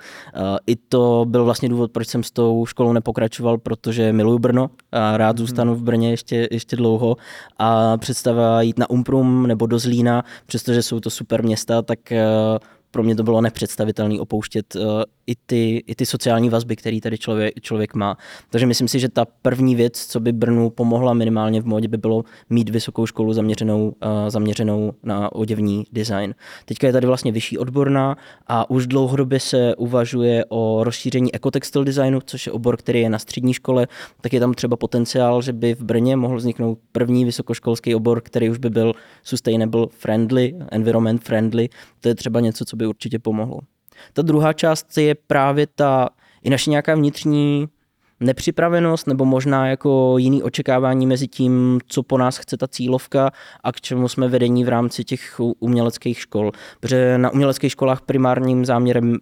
I 0.67 0.77
to 0.77 1.25
byl 1.29 1.45
vlastně 1.45 1.69
důvod, 1.69 1.93
proč 1.93 2.09
jsem 2.09 2.23
s 2.23 2.31
tou 2.31 2.67
školou 2.67 2.93
nepokračoval, 2.93 3.59
protože 3.59 4.13
miluju 4.13 4.39
Brno 4.39 4.71
a 4.93 5.17
rád 5.17 5.37
mhm. 5.37 5.39
zůstanu 5.39 5.75
v 5.75 5.83
Brně 5.83 6.11
ještě, 6.11 6.49
ještě 6.51 6.77
dlouho 6.77 7.17
a 7.59 7.97
představa 7.97 8.63
jít 8.63 8.79
na 8.79 8.91
Umprum 8.91 9.47
nebo 9.47 9.67
do 9.67 9.79
Zlína, 9.79 10.25
přestože 10.47 10.83
jsou 10.83 11.01
to 11.01 11.11
super 11.11 11.45
města, 11.45 11.83
tak 11.83 11.99
uh, 12.11 12.59
pro 12.91 13.03
mě 13.03 13.17
to 13.17 13.23
bylo 13.23 13.41
nepředstavitelné 13.41 14.21
opouštět 14.21 14.75
uh, 14.75 14.83
i, 15.27 15.35
ty, 15.47 15.77
i 15.87 15.95
ty 15.95 16.07
sociální 16.07 16.51
vazby, 16.51 16.77
které 16.77 17.01
tady 17.01 17.19
člověk, 17.19 17.61
člověk 17.61 17.95
má. 17.95 18.17
Takže 18.51 18.67
myslím 18.67 18.89
si, 18.89 19.01
že 19.01 19.09
ta 19.09 19.25
první 19.43 19.75
věc, 19.75 20.07
co 20.07 20.21
by 20.21 20.33
Brnu 20.33 20.71
pomohla 20.71 21.15
minimálně 21.15 21.61
v 21.61 21.67
modě, 21.67 21.89
by 21.89 21.97
bylo 21.97 22.25
mít 22.51 22.71
vysokou 22.71 23.07
školu 23.07 23.33
zaměřenou, 23.33 23.89
uh, 23.89 23.93
zaměřenou 24.29 24.93
na 25.03 25.33
oděvní 25.33 25.85
design. 25.93 26.35
Teďka 26.65 26.87
je 26.87 26.93
tady 26.93 27.07
vlastně 27.07 27.33
vyšší 27.33 27.59
odborná 27.59 28.17
a 28.47 28.71
už 28.71 28.87
dlouhodobě 28.87 29.41
se 29.41 29.77
uvažuje 29.77 30.45
o 30.49 30.85
rozšíření 30.85 31.35
ekotextil 31.35 31.85
designu, 31.85 32.21
což 32.25 32.47
je 32.47 32.53
obor, 32.53 32.77
který 32.77 33.01
je 33.01 33.11
na 33.11 33.19
střední 33.19 33.55
škole, 33.55 33.89
tak 34.21 34.33
je 34.33 34.41
tam 34.41 34.55
třeba 34.55 34.77
potenciál, 34.77 35.43
že 35.43 35.53
by 35.53 35.75
v 35.75 35.83
Brně 35.83 36.17
mohl 36.17 36.37
vzniknout 36.37 36.79
první 36.93 37.25
vysokoškolský 37.25 37.95
obor, 37.95 38.21
který 38.21 38.51
už 38.51 38.59
by 38.59 38.71
byl 38.71 38.93
sustainable 39.23 39.87
friendly, 39.91 40.55
environment 40.71 41.25
friendly. 41.25 41.69
To 42.01 42.09
je 42.09 42.15
třeba 42.15 42.41
něco, 42.41 42.65
co 42.65 42.77
by 42.81 42.87
určitě 42.87 43.19
pomohlo. 43.19 43.61
Ta 44.13 44.23
druhá 44.23 44.53
část 44.53 44.99
je 44.99 45.15
právě 45.15 45.67
ta 45.67 46.09
i 46.43 46.51
naše 46.51 46.71
nějaká 46.71 46.95
vnitřní 46.95 47.69
nepřipravenost 48.21 49.07
nebo 49.07 49.25
možná 49.25 49.67
jako 49.67 50.19
jiný 50.19 50.43
očekávání 50.43 51.07
mezi 51.07 51.29
tím, 51.29 51.81
co 51.87 52.03
po 52.03 52.19
nás 52.19 52.39
chce 52.39 52.57
ta 52.57 52.69
cílovka 52.69 53.31
a 53.65 53.73
k 53.73 53.81
čemu 53.81 54.09
jsme 54.09 54.29
vedení 54.29 54.65
v 54.65 54.69
rámci 54.69 55.05
těch 55.05 55.41
uměleckých 55.61 56.19
škol. 56.19 56.53
Protože 56.81 57.19
na 57.19 57.31
uměleckých 57.31 57.73
školách 57.73 58.01
primárním 58.01 58.65
záměrem 58.65 59.17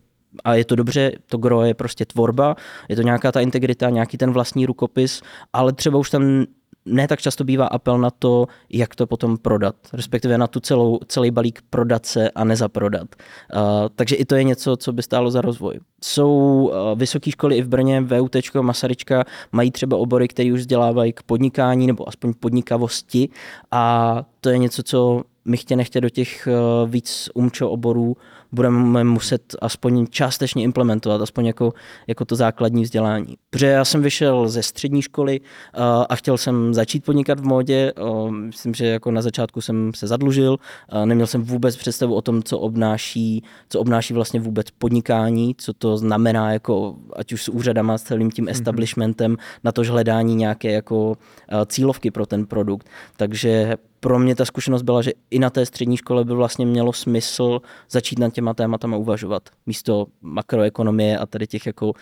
a 0.45 0.55
je 0.55 0.65
to 0.65 0.77
dobře, 0.77 1.13
to 1.27 1.39
gro 1.39 1.63
je 1.63 1.75
prostě 1.75 2.05
tvorba, 2.05 2.57
je 2.89 2.97
to 2.97 3.03
nějaká 3.03 3.33
ta 3.33 3.41
integrita, 3.41 3.91
nějaký 3.91 4.17
ten 4.19 4.33
vlastní 4.33 4.67
rukopis, 4.67 5.23
ale 5.53 5.73
třeba 5.73 5.99
už 5.99 6.11
tam 6.11 6.47
ne 6.89 7.09
tak 7.09 7.21
často 7.21 7.45
bývá 7.45 7.67
apel 7.67 7.99
na 7.99 8.11
to, 8.11 8.47
jak 8.71 8.95
to 8.95 9.07
potom 9.07 9.37
prodat, 9.37 9.77
respektive 9.93 10.39
na 10.39 10.47
tu 10.47 10.61
celou, 10.61 10.99
celý 11.07 11.31
balík 11.31 11.63
prodat 11.71 12.07
se 12.07 12.31
a 12.31 12.45
nezaprodat. 12.45 13.09
Uh, 13.55 13.61
takže 13.95 14.17
i 14.17 14.25
to 14.25 14.35
je 14.35 14.45
něco, 14.45 14.77
co 14.77 14.93
by 14.93 15.03
stálo 15.03 15.31
za 15.31 15.41
rozvoj. 15.41 15.81
Jsou 16.05 16.33
uh, 16.33 16.99
vysoké 16.99 17.31
školy 17.31 17.57
i 17.57 17.63
v 17.63 17.69
Brně, 17.69 18.01
VUT, 18.01 18.37
Masaryčka, 18.61 19.25
mají 19.53 19.71
třeba 19.71 19.97
obory, 19.97 20.29
které 20.29 20.53
už 20.53 20.61
vzdělávají 20.61 21.13
k 21.13 21.23
podnikání 21.23 21.87
nebo 21.87 22.09
aspoň 22.09 22.35
podnikavosti 22.41 23.29
a 23.71 24.23
to 24.41 24.51
je 24.51 24.59
něco, 24.59 24.83
co 24.83 25.23
my 25.45 25.57
chtě 25.57 25.77
nechtě 25.77 26.01
do 26.01 26.09
těch 26.09 26.49
uh, 26.51 26.91
víc 26.91 27.31
umčo 27.35 27.71
oborů 27.71 28.17
budeme 28.53 29.05
muset 29.05 29.57
aspoň 29.63 30.07
částečně 30.07 30.63
implementovat, 30.63 31.21
aspoň 31.21 31.47
jako, 31.47 31.73
jako 32.07 32.25
to 32.25 32.37
základní 32.37 32.83
vzdělání. 32.83 33.37
Protože 33.51 33.67
já 33.67 33.85
jsem 33.85 34.03
vyšel 34.03 34.49
ze 34.49 34.63
střední 34.63 35.03
školy 35.03 35.41
uh, 35.41 35.83
a 36.09 36.17
chtěl 36.17 36.39
jsem 36.39 36.75
začít 36.75 37.05
podnikat 37.05 37.41
v 37.41 37.45
módě. 37.45 37.93
Uh, 37.93 38.31
myslím, 38.31 38.75
že 38.75 38.87
jako 38.87 39.11
na 39.11 39.23
začátku 39.23 39.61
jsem 39.61 39.95
se 39.95 40.07
zadlužil, 40.07 40.53
uh, 40.53 41.07
neměl 41.07 41.27
jsem 41.27 41.43
vůbec 41.43 41.77
představu 41.77 42.15
o 42.15 42.23
tom, 42.23 42.43
co 42.43 42.59
obnáší, 42.59 43.45
co 43.69 43.81
obnáší 43.81 44.15
vlastně 44.15 44.41
vůbec 44.41 44.71
podnikání, 44.71 45.55
co 45.59 45.73
to 45.73 45.97
znamená, 45.97 46.53
jako, 46.53 46.97
ať 47.17 47.33
už 47.33 47.43
s 47.43 47.49
úřadama, 47.49 47.99
s 47.99 48.03
celým 48.03 48.31
tím 48.31 48.45
mhm. 48.45 48.53
establishmentem, 48.53 49.37
na 49.65 49.73
to 49.73 49.83
hledání 49.89 50.35
nějaké 50.35 50.73
jako 50.73 51.17
cílovky 51.67 52.11
pro 52.11 52.27
ten 52.27 52.47
produkt. 52.47 52.89
Takže 53.17 53.77
pro 54.01 54.19
mě 54.19 54.35
ta 54.35 54.45
zkušenost 54.45 54.83
byla, 54.83 55.03
že 55.03 55.13
i 55.31 55.39
na 55.39 55.51
té 55.51 55.67
střední 55.67 55.97
škole 55.97 56.25
by 56.25 56.35
vlastně 56.35 56.67
mělo 56.67 56.93
smysl 56.93 57.61
začít 57.91 58.19
nad 58.19 58.33
těma 58.33 58.55
tématama 58.55 58.97
uvažovat. 58.97 59.49
Místo 59.67 60.07
makroekonomie 60.21 61.19
a 61.19 61.27
tady 61.27 61.47
těch 61.47 61.67
jako, 61.67 61.87
uh, 61.87 61.95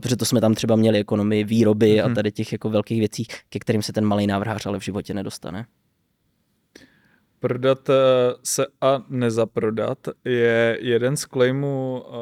protože 0.00 0.16
to 0.16 0.24
jsme 0.24 0.40
tam 0.40 0.54
třeba 0.54 0.76
měli 0.76 0.98
ekonomii 0.98 1.44
výroby 1.44 1.86
mm-hmm. 1.86 2.04
a 2.04 2.06
mhm. 2.06 2.14
tady 2.14 2.32
těch 2.32 2.52
jako 2.52 2.70
velkých 2.70 2.98
věcí, 2.98 3.26
ke 3.48 3.58
kterým 3.58 3.82
se 3.82 3.92
ten 3.92 4.04
malý 4.04 4.26
návrhář 4.26 4.66
ale 4.66 4.78
v 4.78 4.84
životě 4.84 5.14
nedostane. 5.14 5.66
Prodat 7.40 7.90
eh, 7.90 7.94
se 8.44 8.66
a 8.80 9.02
nezaprodat 9.08 9.98
je 10.24 10.78
jeden 10.80 11.16
z 11.16 11.20
claimů 11.20 12.04
uh, 12.08 12.14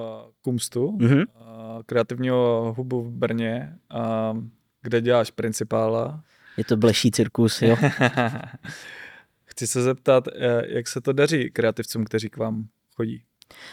Kumstu, 0.43 0.93
mm-hmm. 0.93 1.25
uh, 1.41 1.83
kreativního 1.87 2.75
hubu 2.77 3.03
v 3.03 3.11
Brně, 3.11 3.77
uh, 3.95 4.43
kde 4.83 5.01
děláš 5.01 5.31
principála. 5.31 6.23
Je 6.57 6.65
to 6.65 6.77
bleší 6.77 7.11
cirkus, 7.11 7.63
jo? 7.63 7.77
Chci 9.45 9.67
se 9.67 9.83
zeptat, 9.83 10.29
jak 10.67 10.89
se 10.89 11.01
to 11.01 11.13
daří 11.13 11.51
kreativcům, 11.51 12.05
kteří 12.05 12.31
k 12.31 12.37
vám 12.37 12.67
chodí? 12.97 13.23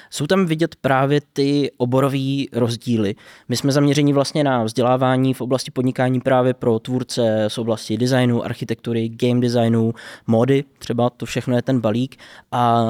Jsou 0.09 0.27
tam 0.27 0.45
vidět 0.45 0.75
právě 0.75 1.21
ty 1.33 1.71
oborové 1.77 2.43
rozdíly. 2.53 3.15
My 3.49 3.57
jsme 3.57 3.71
zaměřeni 3.71 4.13
vlastně 4.13 4.43
na 4.43 4.63
vzdělávání 4.63 5.33
v 5.33 5.41
oblasti 5.41 5.71
podnikání 5.71 6.21
právě 6.21 6.53
pro 6.53 6.79
tvůrce 6.79 7.45
z 7.47 7.57
oblasti 7.57 7.97
designu, 7.97 8.43
architektury, 8.43 9.09
game 9.09 9.41
designu, 9.41 9.93
módy, 10.27 10.63
třeba 10.77 11.09
to 11.09 11.25
všechno 11.25 11.55
je 11.55 11.61
ten 11.61 11.79
balík 11.79 12.15
a 12.51 12.83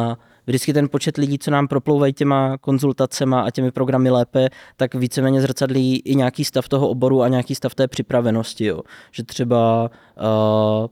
vždycky 0.47 0.73
ten 0.73 0.89
počet 0.89 1.17
lidí, 1.17 1.39
co 1.39 1.51
nám 1.51 1.67
proplouvají 1.67 2.13
těma 2.13 2.57
konzultacema 2.57 3.41
a 3.41 3.51
těmi 3.51 3.71
programy 3.71 4.09
lépe, 4.09 4.49
tak 4.77 4.95
víceméně 4.95 5.41
zrcadlí 5.41 5.99
i 5.99 6.15
nějaký 6.15 6.45
stav 6.45 6.69
toho 6.69 6.89
oboru 6.89 7.21
a 7.21 7.27
nějaký 7.27 7.55
stav 7.55 7.75
té 7.75 7.87
připravenosti. 7.87 8.65
Jo. 8.65 8.81
Že 9.11 9.23
třeba 9.23 9.89
uh, 10.17 10.87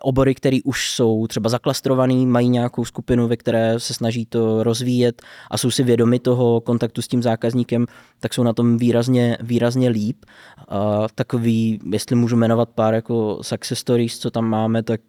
obory, 0.00 0.34
které 0.34 0.58
už 0.64 0.90
jsou 0.90 1.26
třeba 1.26 1.50
zaklastrovaný, 1.50 2.26
mají 2.26 2.48
nějakou 2.48 2.84
skupinu, 2.84 3.28
ve 3.28 3.36
které 3.36 3.80
se 3.80 3.94
snaží 3.94 4.26
to 4.26 4.62
rozvíjet 4.62 5.22
a 5.50 5.58
jsou 5.58 5.70
si 5.70 5.82
vědomi 5.82 6.18
toho 6.18 6.60
kontaktu 6.60 7.02
s 7.02 7.08
tím 7.08 7.22
zákazníkem, 7.22 7.86
tak 8.20 8.34
jsou 8.34 8.42
na 8.42 8.52
tom 8.52 8.76
výrazně, 8.76 9.38
výrazně 9.40 9.88
líp. 9.88 10.24
A 10.68 11.06
takový, 11.14 11.80
jestli 11.92 12.16
můžu 12.16 12.36
jmenovat 12.36 12.68
pár 12.68 12.94
jako 12.94 13.38
success 13.42 13.80
stories, 13.80 14.18
co 14.18 14.30
tam 14.30 14.44
máme, 14.44 14.82
tak 14.82 15.00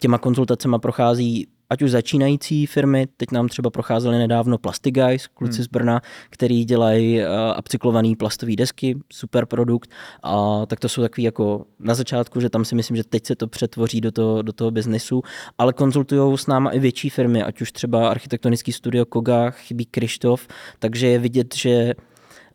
těma 0.00 0.18
konzultacema 0.18 0.78
prochází 0.78 1.46
ať 1.70 1.82
už 1.82 1.90
začínající 1.90 2.66
firmy, 2.66 3.06
teď 3.16 3.30
nám 3.32 3.48
třeba 3.48 3.70
procházely 3.70 4.18
nedávno 4.18 4.58
Plastic 4.58 4.94
Guys, 4.94 5.26
kluci 5.26 5.56
hmm. 5.56 5.64
z 5.64 5.66
Brna, 5.66 6.00
který 6.30 6.64
dělají 6.64 7.20
uh, 7.20 7.26
upcyklované 7.58 8.12
plastové 8.18 8.56
desky, 8.56 8.98
super 9.12 9.46
produkt, 9.46 9.90
a 10.22 10.66
tak 10.66 10.80
to 10.80 10.88
jsou 10.88 11.02
takový 11.02 11.22
jako 11.22 11.64
na 11.80 11.94
začátku, 11.94 12.40
že 12.40 12.50
tam 12.50 12.64
si 12.64 12.74
myslím, 12.74 12.96
že 12.96 13.04
teď 13.04 13.26
se 13.26 13.36
to 13.36 13.46
přetvoří 13.46 14.00
do 14.00 14.12
toho, 14.12 14.42
do 14.42 14.52
toho 14.52 14.70
biznesu, 14.70 15.22
ale 15.58 15.72
konzultují 15.72 16.38
s 16.38 16.46
náma 16.46 16.70
i 16.70 16.78
větší 16.78 17.10
firmy, 17.10 17.42
ať 17.42 17.60
už 17.60 17.72
třeba 17.72 18.08
architektonický 18.08 18.72
studio 18.72 19.04
Koga, 19.04 19.50
chybí 19.50 19.86
Krištof, 19.86 20.48
takže 20.78 21.06
je 21.06 21.18
vidět, 21.18 21.54
že 21.56 21.94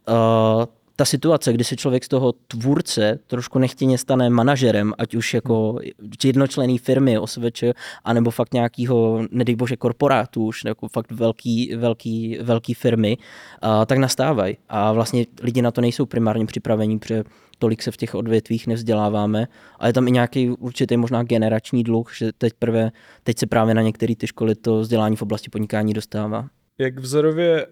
uh, 0.10 0.66
ta 0.96 1.06
situace, 1.06 1.54
kdy 1.54 1.64
se 1.64 1.76
člověk 1.76 2.04
z 2.04 2.08
toho 2.08 2.32
tvůrce 2.32 3.20
trošku 3.28 3.60
nechtěně 3.60 3.98
stane 3.98 4.30
manažerem, 4.30 4.94
ať 4.98 5.16
už 5.16 5.34
jako 5.34 5.80
jednočlený 6.24 6.78
firmy, 6.78 7.20
OSVČ, 7.20 7.64
anebo 8.04 8.32
fakt 8.32 8.54
nějakýho, 8.54 9.26
nedej 9.32 9.56
bože, 9.56 9.76
korporátu, 9.76 10.46
už 10.46 10.66
jako 10.66 10.88
fakt 10.88 11.12
velký, 11.12 11.76
velký, 11.76 12.38
velký 12.42 12.74
firmy, 12.74 13.18
a, 13.62 13.86
tak 13.86 13.98
nastávají. 13.98 14.58
A 14.70 14.92
vlastně 14.92 15.26
lidi 15.42 15.62
na 15.62 15.72
to 15.72 15.82
nejsou 15.82 16.06
primárně 16.06 16.46
připravení, 16.46 17.00
protože 17.00 17.24
tolik 17.60 17.84
se 17.84 17.92
v 17.92 17.98
těch 17.98 18.16
odvětvích 18.16 18.68
nevzděláváme. 18.68 19.48
A 19.80 19.88
je 19.88 19.94
tam 19.94 20.08
i 20.08 20.12
nějaký 20.12 20.50
určitý 20.50 20.98
možná 20.98 21.24
generační 21.24 21.84
dluh, 21.84 22.16
že 22.18 22.32
teď, 22.38 22.54
prvé, 22.60 22.92
teď 23.24 23.40
se 23.40 23.48
právě 23.48 23.74
na 23.74 23.82
některé 23.82 24.16
ty 24.16 24.28
školy 24.28 24.56
to 24.56 24.80
vzdělání 24.80 25.16
v 25.16 25.22
oblasti 25.22 25.50
podnikání 25.50 25.94
dostává. 25.94 26.48
Jak 26.78 27.00
vzorově 27.00 27.66
uh, 27.66 27.72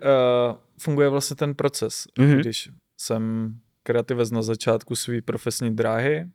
funguje 0.79 1.09
vlastně 1.09 1.35
ten 1.35 1.55
proces, 1.55 2.03
mm-hmm. 2.19 2.39
když 2.39 2.69
jsem 3.01 3.55
kreativec 3.83 4.31
na 4.31 4.41
začátku 4.41 4.95
své 4.95 5.21
profesní 5.21 5.75
dráhy. 5.75 6.29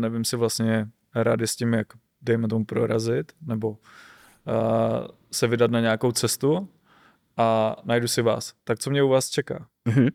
Nevím 0.00 0.24
si 0.24 0.36
vlastně 0.36 0.88
rádi 1.14 1.46
s 1.46 1.56
tím, 1.56 1.74
jak 1.74 1.86
dejme 2.22 2.48
tomu 2.48 2.64
prorazit, 2.64 3.32
nebo 3.40 3.70
uh, 3.70 3.76
se 5.32 5.46
vydat 5.46 5.70
na 5.70 5.80
nějakou 5.80 6.12
cestu 6.12 6.68
a 7.36 7.76
najdu 7.84 8.08
si 8.08 8.22
vás. 8.22 8.54
Tak 8.64 8.78
co 8.78 8.90
mě 8.90 9.02
u 9.02 9.08
vás 9.08 9.30
čeká? 9.30 9.68
Uh-huh. 9.86 10.10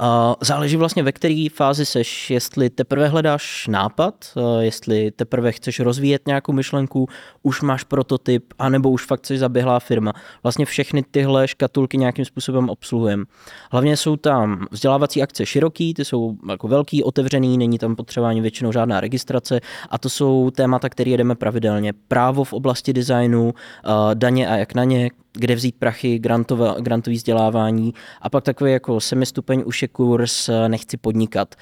Uh, 0.00 0.34
záleží 0.40 0.76
vlastně, 0.76 1.02
ve 1.02 1.12
které 1.12 1.46
fázi 1.54 1.86
seš, 1.86 2.30
jestli 2.30 2.70
teprve 2.70 3.08
hledáš 3.08 3.66
nápad, 3.66 4.14
uh, 4.34 4.60
jestli 4.60 5.10
teprve 5.10 5.52
chceš 5.52 5.80
rozvíjet 5.80 6.26
nějakou 6.26 6.52
myšlenku, 6.52 7.08
už 7.42 7.62
máš 7.62 7.84
prototyp, 7.84 8.44
anebo 8.58 8.90
už 8.90 9.06
fakt 9.06 9.26
jsi 9.26 9.38
zaběhlá 9.38 9.80
firma. 9.80 10.12
Vlastně 10.42 10.64
všechny 10.64 11.04
tyhle 11.10 11.48
škatulky 11.48 11.96
nějakým 11.96 12.24
způsobem 12.24 12.68
obsluhujeme. 12.68 13.24
Hlavně 13.72 13.96
jsou 13.96 14.16
tam 14.16 14.66
vzdělávací 14.70 15.22
akce 15.22 15.46
široký, 15.46 15.94
ty 15.94 16.04
jsou 16.04 16.36
jako 16.50 16.68
velký, 16.68 17.04
otevřený, 17.04 17.58
není 17.58 17.78
tam 17.78 17.96
potřebování 17.96 18.40
většinou 18.40 18.72
žádná 18.72 19.00
registrace 19.00 19.60
a 19.90 19.98
to 19.98 20.08
jsou 20.08 20.50
témata, 20.50 20.88
které 20.88 21.10
jedeme 21.10 21.34
pravidelně. 21.34 21.92
Právo 22.08 22.44
v 22.44 22.52
oblasti 22.52 22.92
designu, 22.92 23.44
uh, 23.44 24.14
daně 24.14 24.48
a 24.48 24.56
jak 24.56 24.74
na 24.74 24.84
ně, 24.84 25.10
kde 25.32 25.54
vzít 25.54 25.74
prachy, 25.78 26.18
grantové, 26.18 26.74
grantový 26.80 27.16
vzdělávání 27.16 27.94
a 28.22 28.30
pak 28.30 28.44
takový 28.44 28.72
jako 28.72 29.00
semistupeň 29.10 29.62
už 29.66 29.82
je 29.82 29.88
kurz 29.88 30.48
eh, 30.48 30.68
Nechci 30.68 30.96
podnikat. 30.96 31.54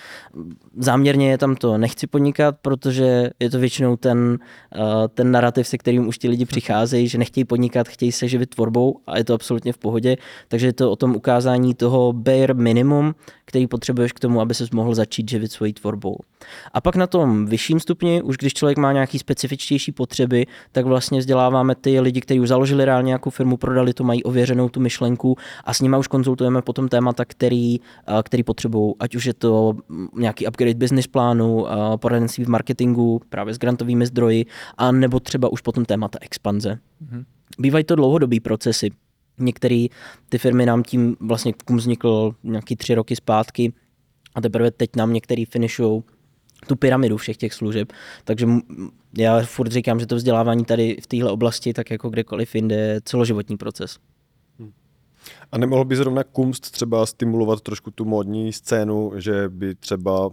Záměrně 0.76 1.30
je 1.30 1.38
tam 1.38 1.56
to 1.56 1.78
Nechci 1.78 2.06
podnikat, 2.06 2.56
protože 2.62 3.30
je 3.40 3.50
to 3.50 3.58
většinou 3.58 3.96
ten, 3.96 4.38
eh, 4.74 5.08
ten 5.08 5.32
narrativ, 5.32 5.68
se 5.68 5.78
kterým 5.78 6.08
už 6.08 6.18
ti 6.18 6.28
lidi 6.28 6.44
přicházejí, 6.44 7.08
že 7.08 7.18
nechtějí 7.18 7.44
podnikat, 7.44 7.88
chtějí 7.88 8.12
se 8.12 8.28
živit 8.28 8.54
tvorbou 8.54 9.00
a 9.06 9.18
je 9.18 9.24
to 9.24 9.34
absolutně 9.34 9.72
v 9.72 9.78
pohodě. 9.78 10.16
Takže 10.48 10.66
je 10.66 10.72
to 10.72 10.92
o 10.92 10.96
tom 10.96 11.16
ukázání 11.16 11.74
toho 11.74 12.12
bare 12.12 12.54
minimum, 12.54 13.14
který 13.48 13.66
potřebuješ 13.66 14.12
k 14.12 14.20
tomu, 14.20 14.40
aby 14.40 14.54
se 14.54 14.64
mohl 14.72 14.94
začít 14.94 15.30
živit 15.30 15.52
svojí 15.52 15.72
tvorbou. 15.72 16.16
A 16.74 16.80
pak 16.80 16.96
na 16.96 17.06
tom 17.06 17.46
vyšším 17.46 17.80
stupni, 17.80 18.22
už 18.22 18.36
když 18.36 18.54
člověk 18.54 18.78
má 18.78 18.92
nějaký 18.92 19.18
specifičtější 19.18 19.92
potřeby, 19.92 20.46
tak 20.72 20.86
vlastně 20.86 21.18
vzděláváme 21.18 21.74
ty 21.74 22.00
lidi, 22.00 22.20
kteří 22.20 22.40
už 22.40 22.48
založili 22.48 22.84
reálně 22.84 23.06
nějakou 23.06 23.30
firmu, 23.30 23.56
prodali 23.56 23.94
to, 23.94 24.04
mají 24.04 24.24
ověřenou 24.24 24.68
tu 24.68 24.80
myšlenku 24.80 25.36
a 25.64 25.74
s 25.74 25.80
nimi 25.80 25.96
už 25.96 26.08
konzultujeme 26.08 26.62
potom 26.62 26.88
témata, 26.88 27.24
který, 27.24 27.80
který 28.22 28.42
potřebují, 28.42 28.94
ať 29.00 29.14
už 29.14 29.24
je 29.24 29.34
to 29.34 29.76
nějaký 30.16 30.46
upgrade 30.46 30.74
business 30.74 31.06
plánu, 31.06 31.66
poradenství 31.96 32.44
v 32.44 32.48
marketingu, 32.48 33.20
právě 33.28 33.54
s 33.54 33.58
grantovými 33.58 34.06
zdroji, 34.06 34.46
a 34.76 34.92
nebo 34.92 35.20
třeba 35.20 35.52
už 35.52 35.60
potom 35.60 35.84
témata 35.84 36.18
expanze. 36.22 36.78
Mm-hmm. 37.02 37.24
Bývají 37.58 37.84
to 37.84 37.94
dlouhodobý 37.94 38.40
procesy. 38.40 38.90
Některé 39.38 39.86
ty 40.28 40.38
firmy 40.38 40.66
nám 40.66 40.82
tím 40.82 41.16
vlastně 41.20 41.52
kum 41.64 41.76
vznikl 41.76 42.34
nějaký 42.44 42.76
tři 42.76 42.94
roky 42.94 43.16
zpátky 43.16 43.72
a 44.34 44.40
teprve 44.40 44.70
teď 44.70 44.96
nám 44.96 45.12
některý 45.12 45.44
finishují 45.44 46.02
tu 46.66 46.76
pyramidu 46.76 47.16
všech 47.16 47.36
těch 47.36 47.54
služeb. 47.54 47.92
Takže 48.24 48.46
já 49.18 49.40
furt 49.40 49.72
říkám, 49.72 50.00
že 50.00 50.06
to 50.06 50.16
vzdělávání 50.16 50.64
tady 50.64 50.96
v 51.02 51.06
téhle 51.06 51.30
oblasti, 51.30 51.72
tak 51.72 51.90
jako 51.90 52.10
kdekoliv 52.10 52.54
jinde, 52.54 52.74
je 52.74 53.00
celoživotní 53.04 53.56
proces. 53.56 53.98
Hmm. 54.58 54.72
A 55.52 55.58
nemohl 55.58 55.84
by 55.84 55.96
zrovna 55.96 56.24
Kumst 56.24 56.70
třeba 56.70 57.06
stimulovat 57.06 57.60
trošku 57.60 57.90
tu 57.90 58.04
modní 58.04 58.52
scénu, 58.52 59.12
že 59.16 59.48
by 59.48 59.74
třeba 59.74 60.30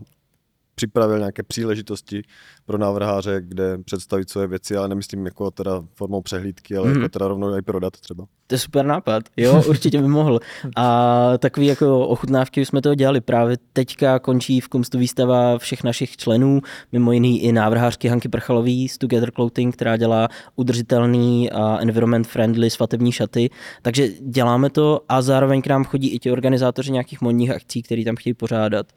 připravil 0.75 1.19
nějaké 1.19 1.43
příležitosti 1.43 2.21
pro 2.65 2.77
návrháře, 2.77 3.41
kde 3.41 3.77
představit 3.77 4.29
své 4.29 4.47
věci, 4.47 4.77
ale 4.77 4.88
nemyslím 4.88 5.25
jako 5.25 5.51
teda 5.51 5.83
formou 5.93 6.21
přehlídky, 6.21 6.77
ale 6.77 6.88
mm. 6.88 6.95
jako 6.95 7.09
teda 7.09 7.27
rovnou 7.27 7.57
i 7.57 7.61
prodat 7.61 7.93
třeba. 7.99 8.25
To 8.47 8.55
je 8.55 8.59
super 8.59 8.85
nápad, 8.85 9.23
jo, 9.38 9.63
určitě 9.67 10.01
by 10.01 10.07
mohl. 10.07 10.39
A 10.75 11.38
takový 11.38 11.65
jako 11.65 12.07
ochutnávky 12.07 12.65
jsme 12.65 12.81
toho 12.81 12.95
dělali. 12.95 13.21
Právě 13.21 13.57
teďka 13.73 14.19
končí 14.19 14.61
v 14.61 14.67
Kumstu 14.67 14.97
výstava 14.97 15.57
všech 15.57 15.83
našich 15.83 16.17
členů, 16.17 16.61
mimo 16.91 17.11
jiný 17.11 17.43
i 17.43 17.51
návrhářky 17.51 18.07
Hanky 18.07 18.29
Prchalový 18.29 18.89
z 18.89 18.97
Together 18.97 19.31
Clothing, 19.31 19.75
která 19.75 19.97
dělá 19.97 20.27
udržitelný 20.55 21.51
a 21.51 21.77
environment 21.81 22.27
friendly 22.27 22.69
svatební 22.69 23.11
šaty. 23.11 23.49
Takže 23.81 24.07
děláme 24.07 24.69
to 24.69 25.01
a 25.09 25.21
zároveň 25.21 25.61
k 25.61 25.67
nám 25.67 25.83
chodí 25.83 26.09
i 26.09 26.19
ti 26.19 26.31
organizátoři 26.31 26.91
nějakých 26.91 27.21
modních 27.21 27.51
akcí, 27.51 27.81
které 27.81 28.03
tam 28.05 28.15
chtějí 28.15 28.33
pořádat. 28.33 28.88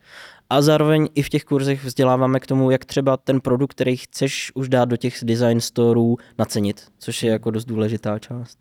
A 0.51 0.63
zároveň 0.63 1.09
i 1.15 1.23
v 1.23 1.29
těch 1.29 1.45
kurzech 1.45 1.85
vzděláváme 1.85 2.41
k 2.41 2.47
tomu, 2.47 2.71
jak 2.71 2.85
třeba 2.85 3.17
ten 3.17 3.41
produkt, 3.41 3.71
který 3.71 3.97
chceš 3.97 4.53
už 4.55 4.69
dát 4.69 4.85
do 4.85 4.97
těch 4.97 5.19
design 5.23 5.61
storů, 5.61 6.17
nacenit, 6.39 6.85
což 6.99 7.23
je 7.23 7.31
jako 7.31 7.51
dost 7.51 7.65
důležitá 7.65 8.19
část. 8.19 8.59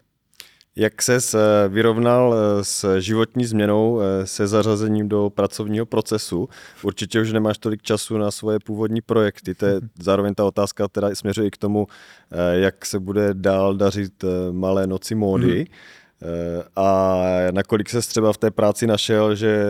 Jak 0.79 1.01
se 1.01 1.39
vyrovnal 1.67 2.35
eh, 2.35 2.63
s 2.63 2.99
životní 2.99 3.45
změnou, 3.45 4.01
eh, 4.01 4.27
se 4.27 4.47
zařazením 4.47 5.09
do 5.09 5.29
pracovního 5.29 5.85
procesu? 5.85 6.49
Určitě 6.83 7.21
už 7.21 7.31
nemáš 7.31 7.57
tolik 7.57 7.81
času 7.81 8.17
na 8.17 8.31
svoje 8.31 8.59
původní 8.59 9.01
projekty. 9.01 9.55
To 9.55 9.65
je 9.65 9.81
zároveň 9.99 10.33
ta 10.33 10.45
otázka, 10.45 10.87
která 10.87 11.15
směřuje 11.15 11.47
i 11.47 11.51
k 11.51 11.57
tomu, 11.57 11.87
eh, 12.31 12.59
jak 12.59 12.85
se 12.85 12.99
bude 12.99 13.29
dál 13.33 13.75
dařit 13.75 14.23
malé 14.51 14.87
noci 14.87 15.15
módy. 15.15 15.63
Mm-hmm. 15.63 16.63
A 16.75 17.15
nakolik 17.51 17.89
se 17.89 18.01
třeba 18.01 18.33
v 18.33 18.37
té 18.37 18.51
práci 18.51 18.87
našel, 18.87 19.35
že 19.35 19.63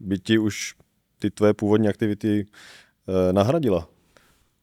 by 0.00 0.18
ti 0.18 0.38
už 0.38 0.74
ty 1.20 1.30
tvoje 1.30 1.54
původní 1.54 1.88
aktivity 1.88 2.46
nahradila? 3.32 3.88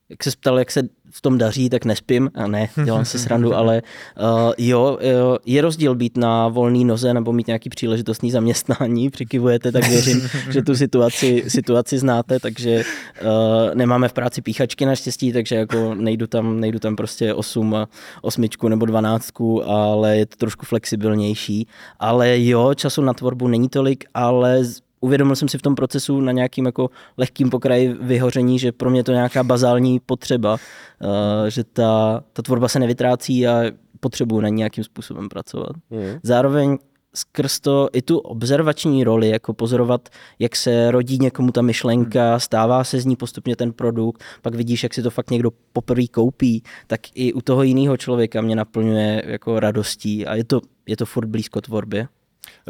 jak 0.10 0.24
se 0.24 0.32
ptal, 0.32 0.60
jak 0.60 0.72
se 0.72 0.84
v 1.12 1.22
tom 1.22 1.38
daří, 1.38 1.70
tak 1.70 1.86
nespím. 1.86 2.32
A 2.36 2.48
ne, 2.48 2.70
dělám 2.86 3.06
si 3.06 3.20
srandu, 3.20 3.56
ale 3.56 3.82
uh, 4.20 4.52
jo, 4.58 4.98
je 5.46 5.62
rozdíl 5.62 5.96
být 5.96 6.18
na 6.18 6.48
volné 6.48 6.86
noze 6.86 7.14
nebo 7.14 7.34
mít 7.34 7.48
nějaký 7.48 7.70
příležitostný 7.70 8.32
zaměstnání, 8.32 9.10
přikivujete, 9.10 9.72
tak 9.72 9.88
věřím, 9.88 10.30
že 10.52 10.62
tu 10.62 10.76
situaci, 10.76 11.44
situaci 11.48 11.98
znáte, 11.98 12.40
takže 12.40 12.84
uh, 13.22 13.76
nemáme 13.76 14.08
v 14.08 14.14
práci 14.14 14.42
píchačky 14.42 14.86
naštěstí, 14.86 15.34
takže 15.34 15.56
jako 15.56 15.96
nejdu 15.96 16.28
tam, 16.28 16.60
nejdu 16.60 16.80
tam 16.80 16.96
prostě 16.96 17.34
8, 17.34 17.76
osmičku 18.22 18.68
nebo 18.68 18.86
dvanáctku, 18.86 19.70
ale 19.70 20.18
je 20.18 20.26
to 20.26 20.36
trošku 20.36 20.66
flexibilnější, 20.66 21.68
ale 22.00 22.44
jo, 22.44 22.74
času 22.74 23.02
na 23.02 23.14
tvorbu 23.14 23.48
není 23.48 23.70
tolik, 23.70 24.06
ale 24.14 24.64
uvědomil 25.00 25.36
jsem 25.36 25.48
si 25.48 25.58
v 25.58 25.62
tom 25.62 25.76
procesu 25.76 26.22
na 26.22 26.32
nějakým 26.32 26.66
jako 26.66 26.90
lehkým 27.18 27.50
pokraji 27.50 27.96
vyhoření, 28.02 28.60
že 28.60 28.72
pro 28.72 28.90
mě 28.90 29.04
to 29.04 29.12
je 29.12 29.16
nějaká 29.16 29.44
bazální 29.44 30.00
potřeba, 30.00 30.54
uh, 30.54 31.10
že 31.48 31.64
ta, 31.64 32.24
ta 32.34 32.42
tvorba 32.42 32.68
se 32.68 32.80
nevytrácí 32.80 33.48
a 33.48 33.64
potřebuji 34.00 34.42
na 34.42 34.50
nějakým 34.50 34.84
způsobem 34.84 35.30
pracovat. 35.30 35.72
Mm. 35.90 36.20
Zároveň 36.24 36.78
skrz 37.18 37.60
to 37.60 37.90
i 37.94 38.02
tu 38.02 38.18
observační 38.18 39.04
roli, 39.04 39.30
jako 39.30 39.54
pozorovat, 39.54 40.10
jak 40.40 40.56
se 40.56 40.92
rodí 40.92 41.18
někomu 41.22 41.52
ta 41.52 41.62
myšlenka, 41.62 42.30
hmm. 42.30 42.40
stává 42.40 42.84
se 42.84 43.00
z 43.00 43.06
ní 43.06 43.16
postupně 43.16 43.56
ten 43.56 43.74
produkt, 43.74 44.24
pak 44.42 44.56
vidíš, 44.56 44.84
jak 44.84 44.94
si 44.94 45.04
to 45.04 45.10
fakt 45.10 45.32
někdo 45.32 45.52
poprvé 45.74 46.08
koupí, 46.08 46.64
tak 46.88 47.02
i 47.14 47.34
u 47.34 47.42
toho 47.42 47.64
jiného 47.64 47.98
člověka 47.98 48.42
mě 48.42 48.56
naplňuje 48.56 49.24
jako 49.26 49.60
radostí 49.60 50.26
a 50.26 50.36
je 50.36 50.44
to, 50.44 50.62
je 50.88 50.98
to 50.98 51.06
furt 51.06 51.28
blízko 51.28 51.62
tvorbě 51.62 52.08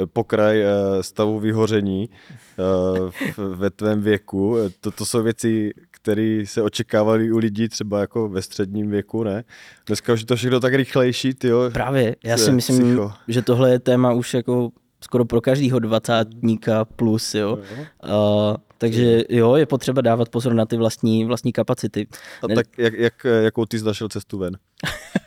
pokraj 0.06 0.62
eh, 0.62 1.04
stavu 1.04 1.40
vyhoření 1.40 2.10
eh, 2.10 3.34
ve 3.38 3.70
tvém 3.70 4.02
věku. 4.02 4.58
To, 4.96 5.06
jsou 5.06 5.24
věci, 5.24 5.74
které 5.92 6.44
se 6.46 6.62
očekávaly 6.62 7.32
u 7.32 7.38
lidí 7.38 7.70
třeba 7.70 8.00
jako 8.00 8.30
ve 8.30 8.42
středním 8.42 8.90
věku, 8.90 9.24
ne? 9.24 9.44
Dneska 9.88 10.14
už 10.14 10.20
je 10.20 10.26
to 10.26 10.36
všechno 10.36 10.60
tak 10.60 10.74
rychlejší, 10.74 11.34
jo. 11.44 11.70
Právě, 11.74 12.16
já 12.24 12.38
si 12.38 12.52
myslím, 12.52 12.84
psycho. 12.84 13.12
že 13.28 13.42
tohle 13.42 13.72
je 13.72 13.80
téma 13.80 14.14
už 14.14 14.34
jako 14.34 14.70
skoro 15.02 15.26
pro 15.26 15.42
každého 15.42 15.80
dvacátníka 15.80 16.86
plus, 16.86 17.36
jo. 17.36 17.60
Uh, 18.04 18.56
takže 18.78 19.24
jo, 19.30 19.56
je 19.56 19.66
potřeba 19.66 20.02
dávat 20.02 20.30
pozor 20.30 20.54
na 20.54 20.66
ty 20.66 20.78
vlastní, 20.78 21.26
vlastní 21.26 21.54
kapacity. 21.54 22.08
A 22.44 22.56
tak 22.56 22.68
jak, 22.78 22.94
jak, 22.94 23.26
jakou 23.44 23.66
ty 23.66 23.80
jsi 23.80 23.86
našel 23.86 24.10
cestu 24.10 24.38
ven? 24.38 24.58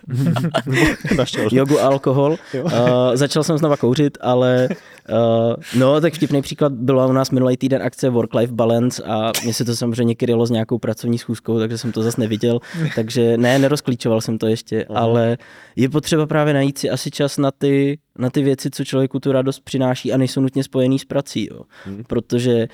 našel. 1.17 1.49
Jogu 1.53 1.81
a 1.81 1.87
alkohol. 1.87 2.37
Jo. 2.55 2.65
Uh, 2.65 2.71
začal 3.15 3.45
jsem 3.45 3.59
znova 3.59 3.77
kouřit, 3.77 4.19
ale 4.21 4.69
uh, 5.09 5.55
no, 5.77 6.01
tak 6.01 6.15
vtipný 6.15 6.43
příklad 6.43 6.73
byla 6.73 7.07
u 7.07 7.13
nás 7.13 7.31
minulý 7.31 7.57
týden 7.57 7.83
akce 7.83 8.11
Work-Life 8.11 8.53
Balance 8.53 9.03
a 9.03 9.33
mě 9.45 9.55
se 9.55 9.65
to 9.65 9.77
samozřejmě 9.77 10.15
krylo 10.15 10.47
s 10.47 10.51
nějakou 10.51 10.79
pracovní 10.79 11.19
schůzkou, 11.19 11.59
takže 11.59 11.79
jsem 11.79 11.93
to 11.93 12.03
zase 12.03 12.21
neviděl. 12.21 12.59
takže 12.95 13.37
ne, 13.37 13.59
nerozklíčoval 13.59 14.21
jsem 14.21 14.39
to 14.39 14.47
ještě, 14.47 14.81
uh-huh. 14.81 14.99
ale 14.99 15.39
je 15.77 15.89
potřeba 15.89 16.27
právě 16.27 16.55
najít 16.55 16.79
si 16.79 16.91
asi 16.91 17.11
čas 17.11 17.39
na 17.39 17.51
ty, 17.51 17.99
na 18.19 18.31
ty 18.31 18.43
věci, 18.43 18.71
co 18.71 18.85
člověku 18.85 19.21
tu 19.21 19.33
radost 19.33 19.61
přináší 19.61 20.13
a 20.13 20.17
nejsou 20.17 20.41
nutně 20.41 20.65
spojený 20.65 20.99
s 20.99 21.05
prací. 21.05 21.49
Jo. 21.51 21.63
Hmm. 21.85 22.05
Protože 22.07 22.69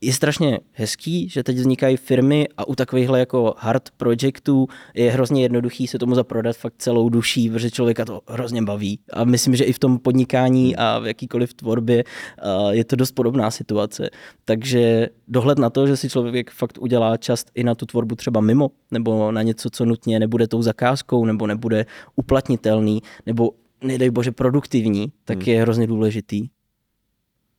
je 0.00 0.12
strašně 0.12 0.60
hezký, 0.72 1.28
že 1.28 1.42
teď 1.42 1.56
vznikají 1.56 1.96
firmy 1.96 2.48
a 2.56 2.68
u 2.68 2.74
takovýchhle 2.74 3.18
jako 3.18 3.54
hard 3.58 3.90
projectů 3.96 4.66
je 4.94 5.10
hrozně 5.10 5.42
jednoduchý 5.42 5.86
se 5.86 5.98
tomu 5.98 6.14
zaprodat 6.14 6.56
fakt 6.56 6.74
celou 6.78 7.08
duší, 7.08 7.50
protože 7.50 7.70
člověka 7.70 8.04
to 8.04 8.20
hrozně 8.28 8.62
baví. 8.62 8.98
A 9.12 9.24
myslím, 9.24 9.56
že 9.56 9.64
i 9.64 9.72
v 9.72 9.78
tom 9.78 9.98
podnikání 9.98 10.76
a 10.76 10.98
v 10.98 11.06
jakýkoliv 11.06 11.54
tvorbě 11.54 12.04
eh, 12.04 12.44
je 12.70 12.84
to 12.84 12.96
dost 12.96 13.12
podobná 13.12 13.50
situace. 13.50 14.10
Takže 14.44 15.08
dohled 15.28 15.58
na 15.58 15.70
to, 15.70 15.86
že 15.86 15.96
si 15.96 16.08
člověk 16.08 16.50
fakt 16.50 16.78
udělá 16.80 17.16
čas 17.16 17.44
i 17.54 17.64
na 17.64 17.74
tu 17.74 17.86
tvorbu 17.86 18.14
třeba 18.14 18.40
mimo, 18.40 18.70
nebo 18.90 19.32
na 19.32 19.42
něco, 19.42 19.70
co 19.70 19.84
nutně 19.84 20.18
nebude 20.18 20.48
tou 20.48 20.62
zakázkou, 20.62 21.24
nebo 21.24 21.46
nebude 21.46 21.86
uplatnitelný, 22.16 23.02
nebo 23.26 23.50
nedej 23.84 24.10
bože 24.10 24.32
produktivní, 24.32 25.12
tak 25.24 25.38
hmm. 25.38 25.54
je 25.54 25.62
hrozně 25.62 25.86
důležitý. 25.86 26.48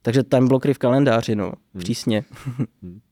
Takže 0.01 0.23
time 0.23 0.47
blockery 0.47 0.73
v 0.73 0.77
kalendáři, 0.77 1.35
no, 1.35 1.45
hmm. 1.45 1.79
přísně. 1.79 2.23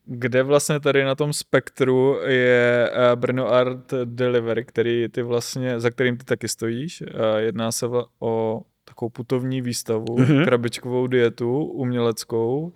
Kde 0.04 0.42
vlastně 0.42 0.80
tady 0.80 1.04
na 1.04 1.14
tom 1.14 1.32
spektru 1.32 2.18
je 2.24 2.90
eh, 2.92 3.16
Brno 3.16 3.48
Art 3.48 3.94
Delivery, 4.04 4.64
který 4.64 5.08
ty 5.08 5.22
vlastně, 5.22 5.80
za 5.80 5.90
kterým 5.90 6.16
ty 6.16 6.24
taky 6.24 6.48
stojíš. 6.48 7.02
Eh, 7.02 7.40
jedná 7.40 7.72
se 7.72 7.86
o 8.20 8.62
takovou 8.84 9.08
putovní 9.08 9.62
výstavu, 9.62 10.04
mm-hmm. 10.04 10.44
krabičkovou 10.44 11.06
dietu, 11.06 11.64
uměleckou. 11.64 12.72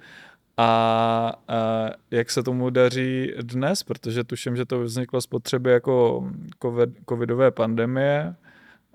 A, 0.56 1.32
a 1.48 1.90
jak 2.10 2.30
se 2.30 2.42
tomu 2.42 2.70
daří 2.70 3.32
dnes, 3.42 3.82
protože 3.82 4.24
tuším, 4.24 4.56
že 4.56 4.64
to 4.64 4.80
vzniklo 4.80 5.20
z 5.20 5.26
potřeby 5.26 5.70
jako 5.70 6.24
COVID, 6.62 6.90
covidové 7.08 7.50
pandemie 7.50 8.34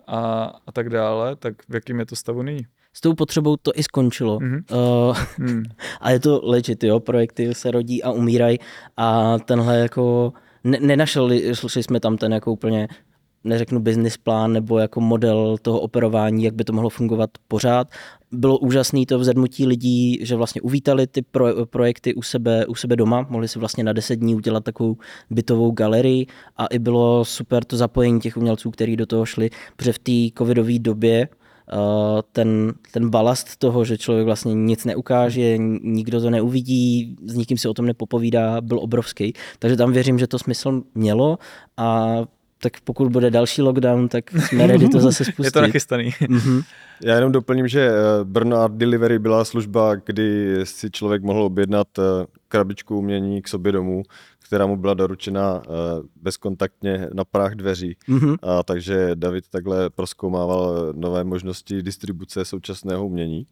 a, 0.07 0.43
a 0.67 0.71
tak 0.71 0.89
dále, 0.89 1.35
tak 1.35 1.55
v 1.69 1.73
jakým 1.73 1.99
je 1.99 2.05
to 2.05 2.15
stavu 2.15 2.41
nyní? 2.41 2.65
S 2.97 3.01
tou 3.01 3.13
potřebou 3.13 3.55
to 3.57 3.71
i 3.75 3.83
skončilo. 3.83 4.39
Mm-hmm. 4.39 4.63
Uh, 5.09 5.17
mm. 5.47 5.63
A 6.01 6.11
je 6.11 6.19
to 6.19 6.41
legit, 6.43 6.83
jo, 6.83 6.99
projekty 6.99 7.53
se 7.53 7.71
rodí 7.71 8.03
a 8.03 8.11
umírají 8.11 8.59
a 8.97 9.39
tenhle 9.39 9.77
jako 9.77 10.33
ne, 10.63 10.77
nenašli 10.81 11.55
šli 11.55 11.83
jsme 11.83 11.99
tam 11.99 12.17
ten 12.17 12.33
jako 12.33 12.51
úplně 12.51 12.87
neřeknu 13.43 13.79
business 13.79 14.17
plán 14.17 14.53
nebo 14.53 14.79
jako 14.79 15.01
model 15.01 15.57
toho 15.61 15.79
operování, 15.79 16.43
jak 16.43 16.53
by 16.53 16.63
to 16.63 16.73
mohlo 16.73 16.89
fungovat 16.89 17.29
pořád. 17.47 17.87
Bylo 18.31 18.57
úžasné 18.57 19.05
to 19.05 19.19
vzedmutí 19.19 19.67
lidí, 19.67 20.19
že 20.21 20.35
vlastně 20.35 20.61
uvítali 20.61 21.07
ty 21.07 21.21
pro, 21.21 21.65
projekty 21.65 22.13
u 22.13 22.21
sebe, 22.21 22.65
u 22.65 22.75
sebe 22.75 22.95
doma, 22.95 23.27
mohli 23.29 23.47
si 23.47 23.59
vlastně 23.59 23.83
na 23.83 23.93
deset 23.93 24.15
dní 24.15 24.35
udělat 24.35 24.63
takovou 24.63 24.97
bytovou 25.29 25.71
galerii 25.71 26.25
a 26.57 26.65
i 26.65 26.79
bylo 26.79 27.25
super 27.25 27.63
to 27.63 27.77
zapojení 27.77 28.19
těch 28.19 28.37
umělců, 28.37 28.71
kteří 28.71 28.95
do 28.95 29.05
toho 29.05 29.25
šli, 29.25 29.49
protože 29.75 29.93
v 29.93 29.99
té 29.99 30.37
covidové 30.37 30.79
době 30.79 31.27
ten, 32.31 32.73
ten 32.91 33.09
balast 33.09 33.55
toho, 33.57 33.85
že 33.85 33.97
člověk 33.97 34.25
vlastně 34.25 34.53
nic 34.53 34.85
neukáže, 34.85 35.57
nikdo 35.83 36.21
to 36.21 36.29
neuvidí, 36.29 37.15
s 37.25 37.35
nikým 37.35 37.57
si 37.57 37.67
o 37.67 37.73
tom 37.73 37.85
nepopovídá, 37.85 38.61
byl 38.61 38.79
obrovský. 38.79 39.33
Takže 39.59 39.77
tam 39.77 39.91
věřím, 39.91 40.19
že 40.19 40.27
to 40.27 40.39
smysl 40.39 40.83
mělo 40.95 41.37
a 41.77 42.17
tak 42.61 42.73
pokud 42.83 43.11
bude 43.11 43.31
další 43.31 43.61
lockdown, 43.61 44.07
tak 44.07 44.31
jsme 44.31 44.67
ready 44.67 44.89
to 44.89 44.99
zase 44.99 45.25
spustit. 45.25 45.43
Je 45.45 45.51
to 45.51 45.61
nachystaný. 45.61 46.09
Mm-hmm. 46.09 46.63
Já 47.03 47.15
jenom 47.15 47.31
doplním, 47.31 47.67
že 47.67 47.89
eh, 47.89 47.93
Brno 48.23 48.57
Art 48.57 48.73
Delivery 48.73 49.19
byla 49.19 49.45
služba, 49.45 49.95
kdy 49.95 50.59
si 50.63 50.91
člověk 50.91 51.23
mohl 51.23 51.43
objednat 51.43 51.87
eh, 51.99 52.01
krabičku 52.47 52.97
umění 52.97 53.41
k 53.41 53.47
sobě 53.47 53.71
domů 53.71 54.03
která 54.47 54.65
mu 54.65 54.77
byla 54.77 54.93
doručena 54.93 55.55
uh, 55.55 55.63
bezkontaktně 56.21 57.07
na 57.13 57.25
práh 57.25 57.55
dveří. 57.55 57.97
Mm-hmm. 58.09 58.37
A, 58.41 58.63
takže 58.63 59.09
David 59.15 59.47
takhle 59.49 59.89
proskoumával 59.89 60.93
nové 60.95 61.23
možnosti 61.23 61.81
distribuce 61.81 62.45
současného 62.45 63.05
umění. 63.05 63.47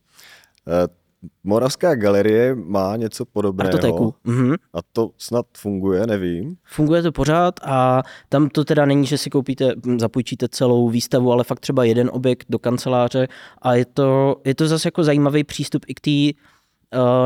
Moravská 1.43 1.95
galerie 1.95 2.55
má 2.55 2.95
něco 2.95 3.25
podobného. 3.25 3.67
Artotéku. 3.67 4.15
Mm-hmm. 4.25 4.55
A 4.73 4.77
to 4.93 5.09
snad 5.17 5.45
funguje, 5.57 6.07
nevím. 6.07 6.55
Funguje 6.63 7.01
to 7.01 7.11
pořád 7.11 7.59
a 7.63 8.03
tam 8.29 8.49
to 8.49 8.63
teda 8.63 8.85
není, 8.85 9.05
že 9.05 9.17
si 9.17 9.29
koupíte, 9.29 9.73
zapůjčíte 9.97 10.47
celou 10.49 10.89
výstavu, 10.89 11.31
ale 11.31 11.43
fakt 11.43 11.59
třeba 11.59 11.83
jeden 11.83 12.09
objekt 12.13 12.45
do 12.49 12.59
kanceláře 12.59 13.27
a 13.61 13.75
je 13.75 13.85
to, 13.85 14.35
je 14.45 14.55
to 14.55 14.67
zase 14.67 14.87
jako 14.87 15.03
zajímavý 15.03 15.43
přístup 15.43 15.85
i 15.87 15.93
k 15.93 15.99
té 15.99 16.39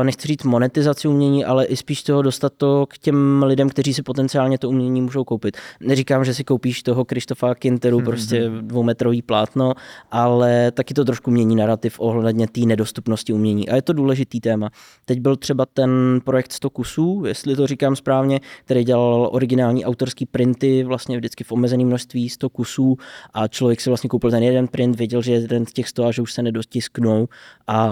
nechci 0.02 0.28
říct 0.28 0.44
monetizaci 0.44 1.08
umění, 1.08 1.44
ale 1.44 1.64
i 1.64 1.76
spíš 1.76 2.02
toho 2.02 2.22
dostat 2.22 2.52
to 2.56 2.86
k 2.88 2.98
těm 2.98 3.42
lidem, 3.42 3.68
kteří 3.68 3.94
si 3.94 4.02
potenciálně 4.02 4.58
to 4.58 4.68
umění 4.68 5.00
můžou 5.00 5.24
koupit. 5.24 5.56
Neříkám, 5.80 6.24
že 6.24 6.34
si 6.34 6.44
koupíš 6.44 6.82
toho 6.82 7.04
Krištofa 7.04 7.54
Kinteru, 7.54 7.96
hmm, 7.96 8.06
prostě 8.06 8.48
hmm. 8.48 8.68
dvoumetrový 8.68 9.22
plátno, 9.22 9.72
ale 10.10 10.70
taky 10.70 10.94
to 10.94 11.04
trošku 11.04 11.30
mění 11.30 11.56
narrativ 11.56 12.00
ohledně 12.00 12.48
té 12.48 12.60
nedostupnosti 12.60 13.32
umění. 13.32 13.68
A 13.68 13.76
je 13.76 13.82
to 13.82 13.92
důležitý 13.92 14.40
téma. 14.40 14.70
Teď 15.04 15.20
byl 15.20 15.36
třeba 15.36 15.66
ten 15.66 16.20
projekt 16.24 16.52
100 16.52 16.70
kusů, 16.70 17.22
jestli 17.26 17.56
to 17.56 17.66
říkám 17.66 17.96
správně, 17.96 18.40
který 18.64 18.84
dělal 18.84 19.28
originální 19.32 19.84
autorský 19.84 20.26
printy, 20.26 20.84
vlastně 20.84 21.16
vždycky 21.16 21.44
v 21.44 21.52
omezeném 21.52 21.86
množství 21.86 22.28
100 22.28 22.48
kusů 22.48 22.96
a 23.34 23.48
člověk 23.48 23.80
si 23.80 23.90
vlastně 23.90 24.08
koupil 24.08 24.30
ten 24.30 24.42
jeden 24.42 24.68
print, 24.68 24.96
věděl, 24.96 25.22
že 25.22 25.32
je 25.32 25.40
jeden 25.40 25.66
z 25.66 25.72
těch 25.72 25.88
100 25.88 26.04
a 26.04 26.12
že 26.12 26.22
už 26.22 26.32
se 26.32 26.42
nedostisknou. 26.42 27.28
A 27.66 27.90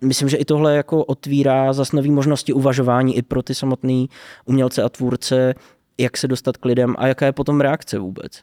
myslím, 0.00 0.28
že 0.28 0.36
i 0.36 0.44
tohle 0.44 0.76
jako 0.76 1.04
otvírá 1.14 1.72
zas 1.72 1.92
nové 1.92 2.10
možnosti 2.10 2.52
uvažování 2.52 3.16
i 3.16 3.22
pro 3.22 3.42
ty 3.42 3.54
samotné 3.54 4.06
umělce 4.44 4.82
a 4.82 4.88
tvůrce, 4.88 5.54
jak 5.98 6.16
se 6.16 6.28
dostat 6.28 6.56
k 6.56 6.64
lidem 6.64 6.94
a 6.98 7.06
jaká 7.06 7.26
je 7.26 7.32
potom 7.32 7.60
reakce 7.60 7.98
vůbec. 7.98 8.42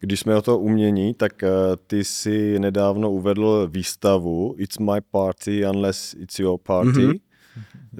Když 0.00 0.20
jsme 0.20 0.36
o 0.36 0.42
to 0.42 0.58
umění, 0.58 1.14
tak 1.14 1.32
uh, 1.42 1.48
ty 1.86 2.04
si 2.04 2.58
nedávno 2.58 3.10
uvedl 3.10 3.68
výstavu 3.70 4.54
It's 4.58 4.78
my 4.78 5.00
party 5.10 5.66
unless 5.66 6.14
it's 6.14 6.38
your 6.38 6.58
party. 6.62 6.88
Mm-hmm. 6.90 7.20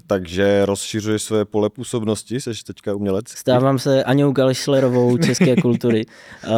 Takže 0.07 0.67
rozšiřuješ 0.67 1.23
své 1.23 1.45
pole 1.45 1.71
působnosti, 1.71 2.41
jsi 2.41 2.51
teďka 2.67 2.95
umělec? 2.95 3.29
Stávám 3.29 3.79
se 3.79 4.05
Aňou 4.05 4.33
Gališlerovou 4.33 5.19
české 5.19 5.57
kultury. 5.57 6.07
Uh, 6.47 6.53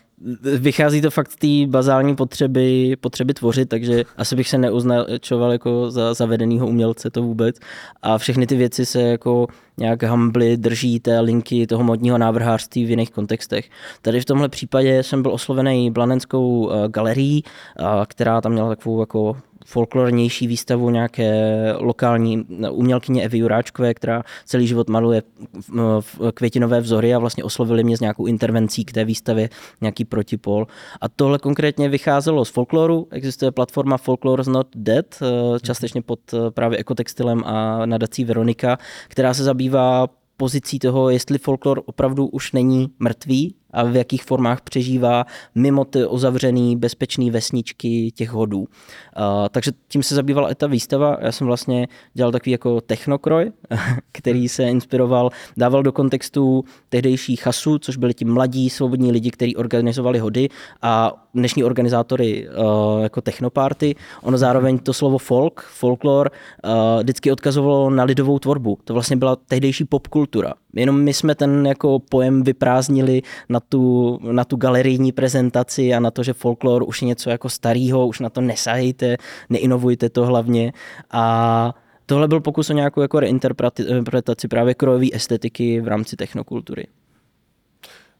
vychází 0.42 1.00
to 1.00 1.10
fakt 1.10 1.30
z 1.30 1.36
té 1.36 1.70
bazální 1.70 2.16
potřeby, 2.16 2.96
potřeby 3.00 3.34
tvořit, 3.34 3.68
takže 3.68 4.04
asi 4.16 4.36
bych 4.36 4.48
se 4.48 4.58
neuznačoval 4.58 5.52
jako 5.52 5.90
za 5.90 6.14
zavedenýho 6.14 6.66
umělce 6.66 7.10
to 7.10 7.22
vůbec. 7.22 7.56
A 8.02 8.18
všechny 8.18 8.46
ty 8.46 8.56
věci 8.56 8.86
se 8.86 9.02
jako 9.02 9.46
nějak 9.78 10.02
humbly 10.02 10.56
drží 10.56 11.00
té 11.00 11.20
linky 11.20 11.66
toho 11.66 11.84
modního 11.84 12.18
návrhářství 12.18 12.84
v 12.84 12.90
jiných 12.90 13.10
kontextech. 13.10 13.70
Tady 14.02 14.20
v 14.20 14.24
tomhle 14.24 14.48
případě 14.48 15.02
jsem 15.02 15.22
byl 15.22 15.32
oslovený 15.32 15.90
Blanenskou 15.90 16.70
eh, 16.70 16.88
galerií, 16.88 17.42
eh, 17.44 17.84
která 18.06 18.40
tam 18.40 18.52
měla 18.52 18.68
takovou 18.68 19.00
jako 19.00 19.36
folklornější 19.68 20.46
výstavu 20.46 20.90
nějaké 20.90 21.32
lokální 21.78 22.46
umělkyně 22.70 23.22
Evy 23.22 23.38
Juráčkové, 23.38 23.94
která 23.94 24.22
celý 24.44 24.66
život 24.66 24.88
maluje 24.88 25.22
květinové 26.34 26.80
vzory 26.80 27.14
a 27.14 27.18
vlastně 27.18 27.44
oslovili 27.44 27.84
mě 27.84 27.96
s 27.96 28.00
nějakou 28.00 28.26
intervencí 28.26 28.84
k 28.84 28.92
té 28.92 29.04
výstavě 29.04 29.48
nějaký 29.80 30.04
protipol. 30.04 30.66
A 31.00 31.08
tohle 31.08 31.38
konkrétně 31.38 31.88
vycházelo 31.88 32.44
z 32.44 32.50
folkloru. 32.50 33.08
Existuje 33.10 33.50
platforma 33.50 33.96
Folklore 33.96 34.42
Not 34.46 34.66
Dead, 34.74 35.06
eh, 35.22 35.60
částečně 35.60 36.02
pod 36.02 36.20
eh, 36.34 36.50
právě 36.50 36.78
ekotextilem 36.78 37.42
a 37.44 37.86
nadací 37.86 38.24
Veronika, 38.24 38.78
která 39.08 39.34
se 39.34 39.44
zabývá 39.44 39.67
pozicí 40.36 40.78
toho, 40.78 41.10
jestli 41.10 41.38
folklor 41.38 41.82
opravdu 41.86 42.26
už 42.26 42.52
není 42.52 42.90
mrtvý 42.98 43.54
a 43.70 43.84
v 43.84 43.96
jakých 43.96 44.24
formách 44.24 44.60
přežívá 44.60 45.26
mimo 45.54 45.84
ty 45.84 46.06
uzavřený 46.06 46.76
bezpečný 46.76 47.30
vesničky 47.30 48.10
těch 48.10 48.30
hodů. 48.30 48.58
Uh, 48.58 48.66
takže 49.50 49.72
tím 49.88 50.02
se 50.02 50.14
zabývala 50.14 50.50
i 50.50 50.54
ta 50.54 50.66
výstava. 50.66 51.16
Já 51.20 51.32
jsem 51.32 51.46
vlastně 51.46 51.88
dělal 52.14 52.32
takový 52.32 52.52
jako 52.52 52.80
technokroj, 52.80 53.52
který 54.12 54.48
se 54.48 54.64
inspiroval, 54.64 55.30
dával 55.56 55.82
do 55.82 55.92
kontextu 55.92 56.64
tehdejší 56.88 57.36
chasu, 57.36 57.78
což 57.78 57.96
byli 57.96 58.14
ti 58.14 58.24
mladí 58.24 58.70
svobodní 58.70 59.12
lidi, 59.12 59.30
kteří 59.30 59.56
organizovali 59.56 60.18
hody 60.18 60.48
a 60.82 61.24
dnešní 61.34 61.64
organizátory 61.64 62.48
uh, 62.48 63.02
jako 63.02 63.20
technoparty. 63.20 63.94
Ono 64.22 64.38
zároveň 64.38 64.78
to 64.78 64.92
slovo 64.92 65.18
folk, 65.18 65.60
folklor, 65.60 66.30
uh, 66.64 66.70
vždycky 67.02 67.32
odkazovalo 67.32 67.90
na 67.90 68.04
lidovou 68.04 68.38
tvorbu. 68.38 68.78
To 68.84 68.94
vlastně 68.94 69.16
byla 69.16 69.36
tehdejší 69.36 69.84
popkultura. 69.84 70.54
Jenom 70.74 71.00
my 71.00 71.14
jsme 71.14 71.34
ten 71.34 71.66
jako 71.66 71.98
pojem 71.98 72.42
vyprázdnili 72.42 73.22
na 73.48 73.60
tu, 73.60 74.18
na 74.32 74.44
tu 74.44 74.56
galerijní 74.56 75.12
prezentaci 75.12 75.94
a 75.94 76.00
na 76.00 76.10
to, 76.10 76.22
že 76.22 76.32
folklor 76.32 76.84
už 76.88 77.02
je 77.02 77.08
něco 77.08 77.30
jako 77.30 77.48
starého, 77.48 78.06
už 78.06 78.20
na 78.20 78.30
to 78.30 78.40
nesahejte, 78.40 79.16
neinovujte 79.50 80.10
to 80.10 80.26
hlavně. 80.26 80.72
A 81.10 81.74
tohle 82.06 82.28
byl 82.28 82.40
pokus 82.40 82.70
o 82.70 82.72
nějakou 82.72 83.00
jako 83.00 83.20
reinterpretaci 83.20 84.48
právě 84.48 84.74
krojové 84.74 85.06
estetiky 85.12 85.80
v 85.80 85.88
rámci 85.88 86.16
technokultury. 86.16 86.86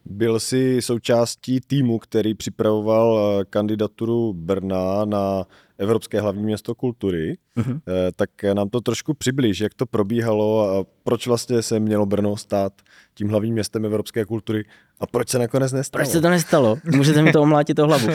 Byl 0.05 0.39
jsi 0.39 0.81
součástí 0.81 1.59
týmu, 1.61 1.99
který 1.99 2.33
připravoval 2.33 3.19
eh, 3.19 3.45
kandidaturu 3.49 4.33
Brna 4.33 5.05
na 5.05 5.45
Evropské 5.79 6.21
hlavní 6.21 6.43
město 6.43 6.75
kultury, 6.75 7.37
uh-huh. 7.57 7.79
tak 8.15 8.29
nám 8.53 8.69
to 8.69 8.81
trošku 8.81 9.13
přiblíž, 9.13 9.59
jak 9.59 9.73
to 9.73 9.85
probíhalo 9.85 10.69
a 10.69 10.85
proč 11.03 11.27
vlastně 11.27 11.61
se 11.61 11.79
mělo 11.79 12.05
Brno 12.05 12.37
stát 12.37 12.73
tím 13.13 13.29
hlavním 13.29 13.53
městem 13.53 13.85
evropské 13.85 14.25
kultury 14.25 14.65
a 14.99 15.07
proč 15.07 15.29
se 15.29 15.39
nakonec 15.39 15.71
nestalo? 15.71 16.03
Proč 16.03 16.11
se 16.11 16.21
to 16.21 16.29
nestalo? 16.29 16.77
Můžete 16.95 17.21
mi 17.21 17.31
to 17.31 17.41
omlátit 17.41 17.79
o 17.79 17.85
hlavu. 17.85 18.07
Uh, 18.07 18.13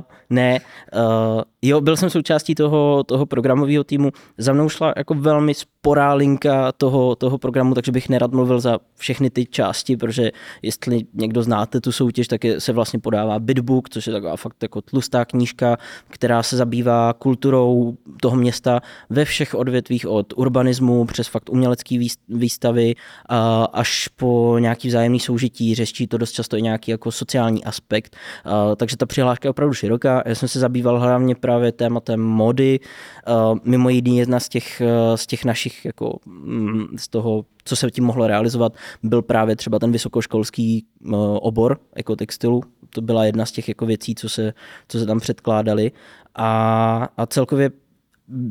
ne, 0.30 0.60
uh, 0.94 1.42
jo, 1.68 1.80
byl 1.80 1.96
jsem 1.96 2.10
součástí 2.10 2.54
toho, 2.54 3.04
toho 3.04 3.26
programového 3.26 3.84
týmu. 3.84 4.10
Za 4.38 4.52
mnou 4.52 4.68
šla 4.68 4.92
jako 4.96 5.14
velmi 5.14 5.54
sporá 5.54 6.14
linka 6.14 6.72
toho, 6.72 7.16
toho 7.16 7.38
programu, 7.38 7.74
takže 7.74 7.92
bych 7.92 8.08
nerad 8.08 8.32
mluvil 8.32 8.60
za 8.60 8.78
všechny 8.96 9.30
ty 9.30 9.46
části, 9.46 9.96
protože 9.96 10.30
jestli 10.62 11.04
někdo 11.14 11.42
znáte 11.42 11.80
tu 11.80 11.92
soutěž, 11.92 12.28
tak 12.28 12.44
je, 12.44 12.60
se 12.60 12.72
vlastně 12.72 12.98
podává 12.98 13.38
Bitbook, 13.38 13.88
což 13.88 14.06
je 14.06 14.12
taková 14.12 14.36
fakt 14.36 14.62
jako 14.62 14.80
tlustá 14.80 15.24
knížka, 15.24 15.76
která 16.08 16.42
se 16.42 16.56
zabývá 16.56 17.12
kulturou 17.12 17.96
toho 18.20 18.36
města 18.36 18.80
ve 19.10 19.24
všech 19.24 19.54
odvětvích 19.54 20.06
od 20.06 20.32
urbanismu 20.36 21.04
přes 21.04 21.28
fakt 21.28 21.50
umělecké 21.50 21.98
výstavy 22.28 22.94
až 23.72 24.08
po 24.08 24.56
nějaký 24.58 24.88
vzájemný 24.88 25.20
soužití, 25.20 25.74
řeší 25.74 26.06
to 26.06 26.18
dost 26.18 26.32
často 26.32 26.56
i 26.56 26.62
nějaký 26.62 26.90
jako 26.90 27.12
sociální 27.12 27.64
aspekt. 27.64 28.16
Takže 28.76 28.96
ta 28.96 29.06
přihláška 29.06 29.46
je 29.46 29.50
opravdu 29.50 29.74
široká. 29.74 30.22
Já 30.26 30.34
jsem 30.34 30.48
se 30.48 30.60
zabýval 30.60 31.00
hlavně 31.00 31.34
právě 31.34 31.55
tématem 31.72 32.20
mody. 32.20 32.80
Mimo 33.64 33.88
jiný 33.88 34.18
jedna 34.18 34.40
z 34.40 34.48
těch, 34.48 34.82
z 35.14 35.26
těch 35.26 35.44
našich 35.44 35.84
jako 35.84 36.18
mm, 36.26 36.86
z 36.96 37.08
toho 37.08 37.44
co 37.66 37.76
se 37.76 37.90
tím 37.90 38.04
mohlo 38.04 38.26
realizovat, 38.26 38.72
byl 39.02 39.22
právě 39.22 39.56
třeba 39.56 39.78
ten 39.78 39.92
vysokoškolský 39.92 40.86
obor 41.40 41.78
ekotextilu. 41.94 42.62
To 42.90 43.00
byla 43.00 43.24
jedna 43.24 43.46
z 43.46 43.52
těch 43.52 43.68
jako 43.68 43.86
věcí, 43.86 44.14
co 44.14 44.28
se, 44.28 44.54
co 44.88 44.98
se 44.98 45.06
tam 45.06 45.20
předkládali. 45.20 45.92
A, 46.34 47.08
a 47.16 47.26
celkově 47.26 47.70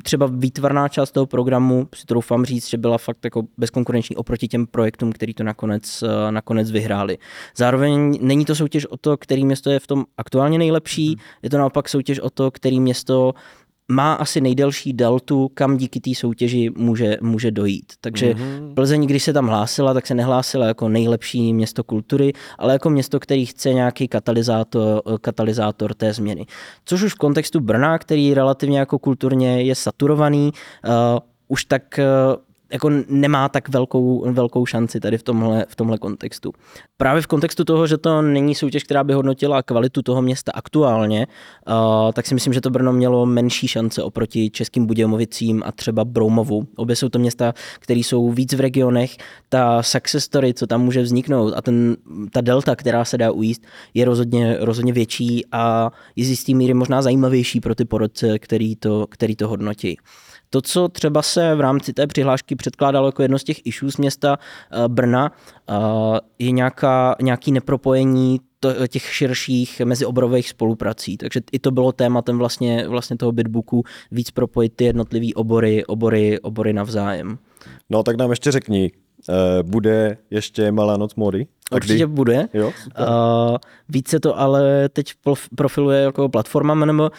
třeba 0.04 0.30
výtvarná 0.32 0.88
část 0.88 1.12
toho 1.12 1.26
programu, 1.26 1.88
si 1.96 2.06
troufám 2.06 2.46
říct, 2.46 2.70
že 2.70 2.78
byla 2.78 2.98
fakt 2.98 3.24
jako 3.24 3.44
bezkonkurenční 3.58 4.16
oproti 4.16 4.48
těm 4.48 4.68
projektům, 4.68 5.12
který 5.12 5.34
to 5.34 5.44
nakonec, 5.44 6.04
eh, 6.04 6.32
nakonec 6.32 6.72
vyhráli. 6.72 7.18
Zároveň 7.58 8.18
není 8.22 8.46
to 8.46 8.56
soutěž 8.56 8.86
o 8.86 8.98
to, 8.98 9.18
který 9.18 9.46
město 9.46 9.70
je 9.70 9.80
v 9.80 9.88
tom 9.88 10.06
aktuálně 10.18 10.58
nejlepší, 10.58 11.10
mhm. 11.10 11.20
je 11.44 11.50
to 11.50 11.58
naopak 11.58 11.90
soutěž 11.90 12.20
o 12.20 12.30
to, 12.30 12.52
který 12.52 12.80
město 12.80 13.34
má 13.92 14.14
asi 14.14 14.42
nejdelší 14.42 14.94
deltu, 14.94 15.52
kam 15.54 15.78
díky 15.78 16.00
té 16.00 16.16
soutěži 16.16 16.70
může, 16.78 17.18
může 17.22 17.52
dojít. 17.52 17.94
Takže 18.02 18.34
mm-hmm. 18.34 18.74
Plzeň, 18.74 19.06
když 19.06 19.24
se 19.24 19.34
tam 19.34 19.48
hlásila, 19.48 19.94
tak 19.94 20.08
se 20.08 20.16
nehlásila 20.16 20.68
jako 20.68 20.90
nejlepší 20.90 21.54
město 21.54 21.84
kultury, 21.84 22.34
ale 22.58 22.74
jako 22.74 22.90
město, 22.90 23.20
který 23.20 23.46
chce 23.46 23.74
nějaký 23.74 24.08
katalyzátor, 24.08 25.02
katalyzátor 25.22 25.94
té 25.94 26.14
změny. 26.14 26.46
Což 26.86 27.04
už 27.04 27.14
v 27.14 27.18
kontextu 27.18 27.60
Brna, 27.60 27.98
který 27.98 28.34
relativně 28.34 28.80
jako 28.80 29.00
kulturně 29.00 29.62
je 29.62 29.76
saturovaný, 29.76 30.52
uh, 30.86 30.92
už 31.48 31.66
tak 31.66 32.00
uh, 32.00 32.36
jako 32.72 32.90
nemá 33.08 33.50
tak 33.50 33.70
velkou, 33.70 34.32
velkou 34.32 34.66
šanci 34.66 35.00
tady 35.00 35.18
v 35.18 35.24
tomhle, 35.24 35.66
v 35.70 35.76
tomhle 35.76 35.98
kontextu. 35.98 36.52
Právě 36.98 37.22
v 37.22 37.28
kontextu 37.28 37.64
toho, 37.64 37.88
že 37.88 37.98
to 37.98 38.22
není 38.22 38.56
soutěž, 38.56 38.84
která 38.84 39.04
by 39.04 39.14
hodnotila 39.14 39.64
kvalitu 39.64 40.02
toho 40.02 40.22
města 40.22 40.52
aktuálně, 40.56 41.28
uh, 41.68 42.12
tak 42.12 42.26
si 42.26 42.34
myslím, 42.34 42.54
že 42.54 42.62
to 42.62 42.70
Brno 42.70 42.94
mělo 42.94 43.26
menší 43.26 43.68
šance 43.68 44.04
oproti 44.04 44.50
českým 44.50 44.86
Budějovicím 44.86 45.64
a 45.66 45.72
třeba 45.72 46.06
Broumovu. 46.06 46.68
Obě 46.76 46.96
jsou 46.96 47.10
to 47.10 47.20
města, 47.20 47.54
které 47.80 48.00
jsou 48.00 48.32
víc 48.32 48.54
v 48.54 48.60
regionech. 48.60 49.18
Ta 49.50 49.84
success 49.84 50.26
story, 50.26 50.54
co 50.54 50.68
tam 50.68 50.82
může 50.82 51.02
vzniknout 51.02 51.54
a 51.56 51.62
ten, 51.62 51.98
ta 52.32 52.42
delta, 52.42 52.76
která 52.76 53.06
se 53.06 53.18
dá 53.18 53.32
ujíst, 53.32 53.62
je 53.94 54.06
rozhodně, 54.06 54.58
rozhodně 54.60 54.94
větší 54.94 55.46
a 55.52 55.92
je 56.16 56.26
z 56.26 56.30
jistý 56.30 56.56
míry 56.56 56.74
možná 56.74 57.02
zajímavější 57.02 57.60
pro 57.60 57.76
ty 57.76 57.86
porodce, 57.86 58.40
který 58.40 58.76
to, 58.76 59.08
který 59.10 59.36
to 59.36 59.48
hodnotí. 59.48 59.98
To, 60.56 60.62
co 60.62 60.88
třeba 60.88 61.22
se 61.22 61.56
v 61.56 61.60
rámci 61.60 61.94
té 61.94 62.08
přihlášky 62.08 62.56
předkládalo 62.56 63.08
jako 63.08 63.22
jedno 63.22 63.40
z 63.40 63.44
těch 63.44 63.66
issues 63.66 63.98
města 63.98 64.40
eh, 64.72 64.88
Brna, 64.88 65.32
eh, 65.70 65.74
je 66.40 66.52
nějaká, 66.52 67.16
nějaký 67.22 67.52
nepropojení 67.52 68.40
těch 68.88 69.04
širších 69.04 69.82
mezioborových 69.82 70.50
spoluprací. 70.50 71.18
Takže 71.18 71.42
i 71.52 71.60
to 71.60 71.72
bylo 71.72 71.92
tématem 71.92 72.38
vlastně, 72.38 72.88
vlastně 72.88 73.18
toho 73.18 73.32
bitbooku, 73.32 73.84
víc 74.12 74.32
propojit 74.32 74.74
ty 74.76 74.84
jednotlivé 74.84 75.28
obory, 75.36 75.86
obory, 75.86 76.40
obory 76.40 76.74
navzájem. 76.74 77.38
No 77.90 78.04
tak 78.04 78.18
nám 78.18 78.30
ještě 78.30 78.52
řekni, 78.52 78.92
eh, 79.30 79.64
bude 79.64 80.18
ještě 80.30 80.72
Malá 80.72 80.98
noc 80.98 81.16
mody? 81.16 81.48
Určitě 81.72 81.96
kdy? 81.96 82.06
bude. 82.06 82.48
Jo, 82.54 82.68
uh, 83.00 83.58
více 83.90 84.20
to 84.20 84.40
ale 84.40 84.90
teď 84.90 85.14
profiluje 85.56 86.02
jako 86.02 86.30
platforma 86.30 86.74
MNM. 86.74 87.00
Uh, 87.00 87.10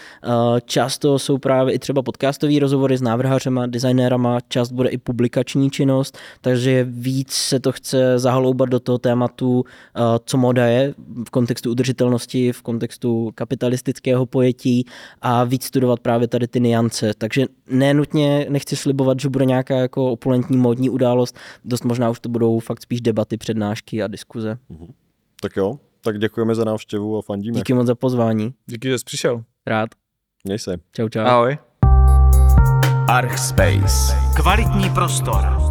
často 0.64 1.18
jsou 1.18 1.38
právě 1.38 1.74
i 1.74 1.78
třeba 1.78 2.02
podcastové 2.02 2.58
rozhovory 2.60 2.96
s 2.96 3.02
návrhářema, 3.02 3.66
designérama, 3.66 4.38
část 4.48 4.72
bude 4.72 4.88
i 4.88 4.98
publikační 4.98 5.70
činnost, 5.70 6.18
takže 6.40 6.86
víc 6.88 7.32
se 7.32 7.60
to 7.60 7.72
chce 7.72 8.18
zahloubat 8.18 8.68
do 8.68 8.80
toho 8.80 8.98
tématu, 8.98 9.58
uh, 9.58 9.64
co 10.24 10.36
moda 10.36 10.66
je 10.66 10.94
v 11.26 11.30
kontextu 11.30 11.70
udržitelnosti, 11.70 12.52
v 12.52 12.62
kontextu 12.62 13.30
kapitalistického 13.34 14.26
pojetí 14.26 14.86
a 15.22 15.44
víc 15.44 15.64
studovat 15.64 16.00
právě 16.00 16.28
tady 16.28 16.48
ty 16.48 16.60
niance. 16.60 17.12
Takže 17.18 17.46
nenutně 17.70 18.46
nechci 18.48 18.76
slibovat, 18.76 19.20
že 19.20 19.28
bude 19.28 19.44
nějaká 19.44 19.76
jako 19.76 20.12
opulentní 20.12 20.56
módní 20.56 20.90
událost, 20.90 21.36
dost 21.64 21.84
možná 21.84 22.10
už 22.10 22.20
to 22.20 22.28
budou 22.28 22.58
fakt 22.58 22.82
spíš 22.82 23.00
debaty, 23.00 23.36
přednášky 23.36 24.02
a 24.02 24.06
diskuze 24.06 24.35
diskuze. 24.36 24.58
Mhm. 24.68 24.92
Tak 25.40 25.56
jo, 25.56 25.78
tak 26.00 26.18
děkujeme 26.18 26.54
za 26.54 26.64
návštěvu 26.64 27.18
a 27.18 27.22
fandíme. 27.22 27.56
Díky 27.56 27.74
moc 27.74 27.86
za 27.86 27.94
pozvání. 27.94 28.54
Díky, 28.66 28.88
že 28.88 28.98
jsi 28.98 29.04
přišel. 29.04 29.44
Rád. 29.66 29.90
Měj 30.44 30.58
se. 30.58 30.76
Čau, 30.92 31.08
čau. 31.08 31.20
Ahoj. 31.20 31.58
Archspace. 33.08 34.16
Kvalitní 34.36 34.90
prostor. 34.90 35.65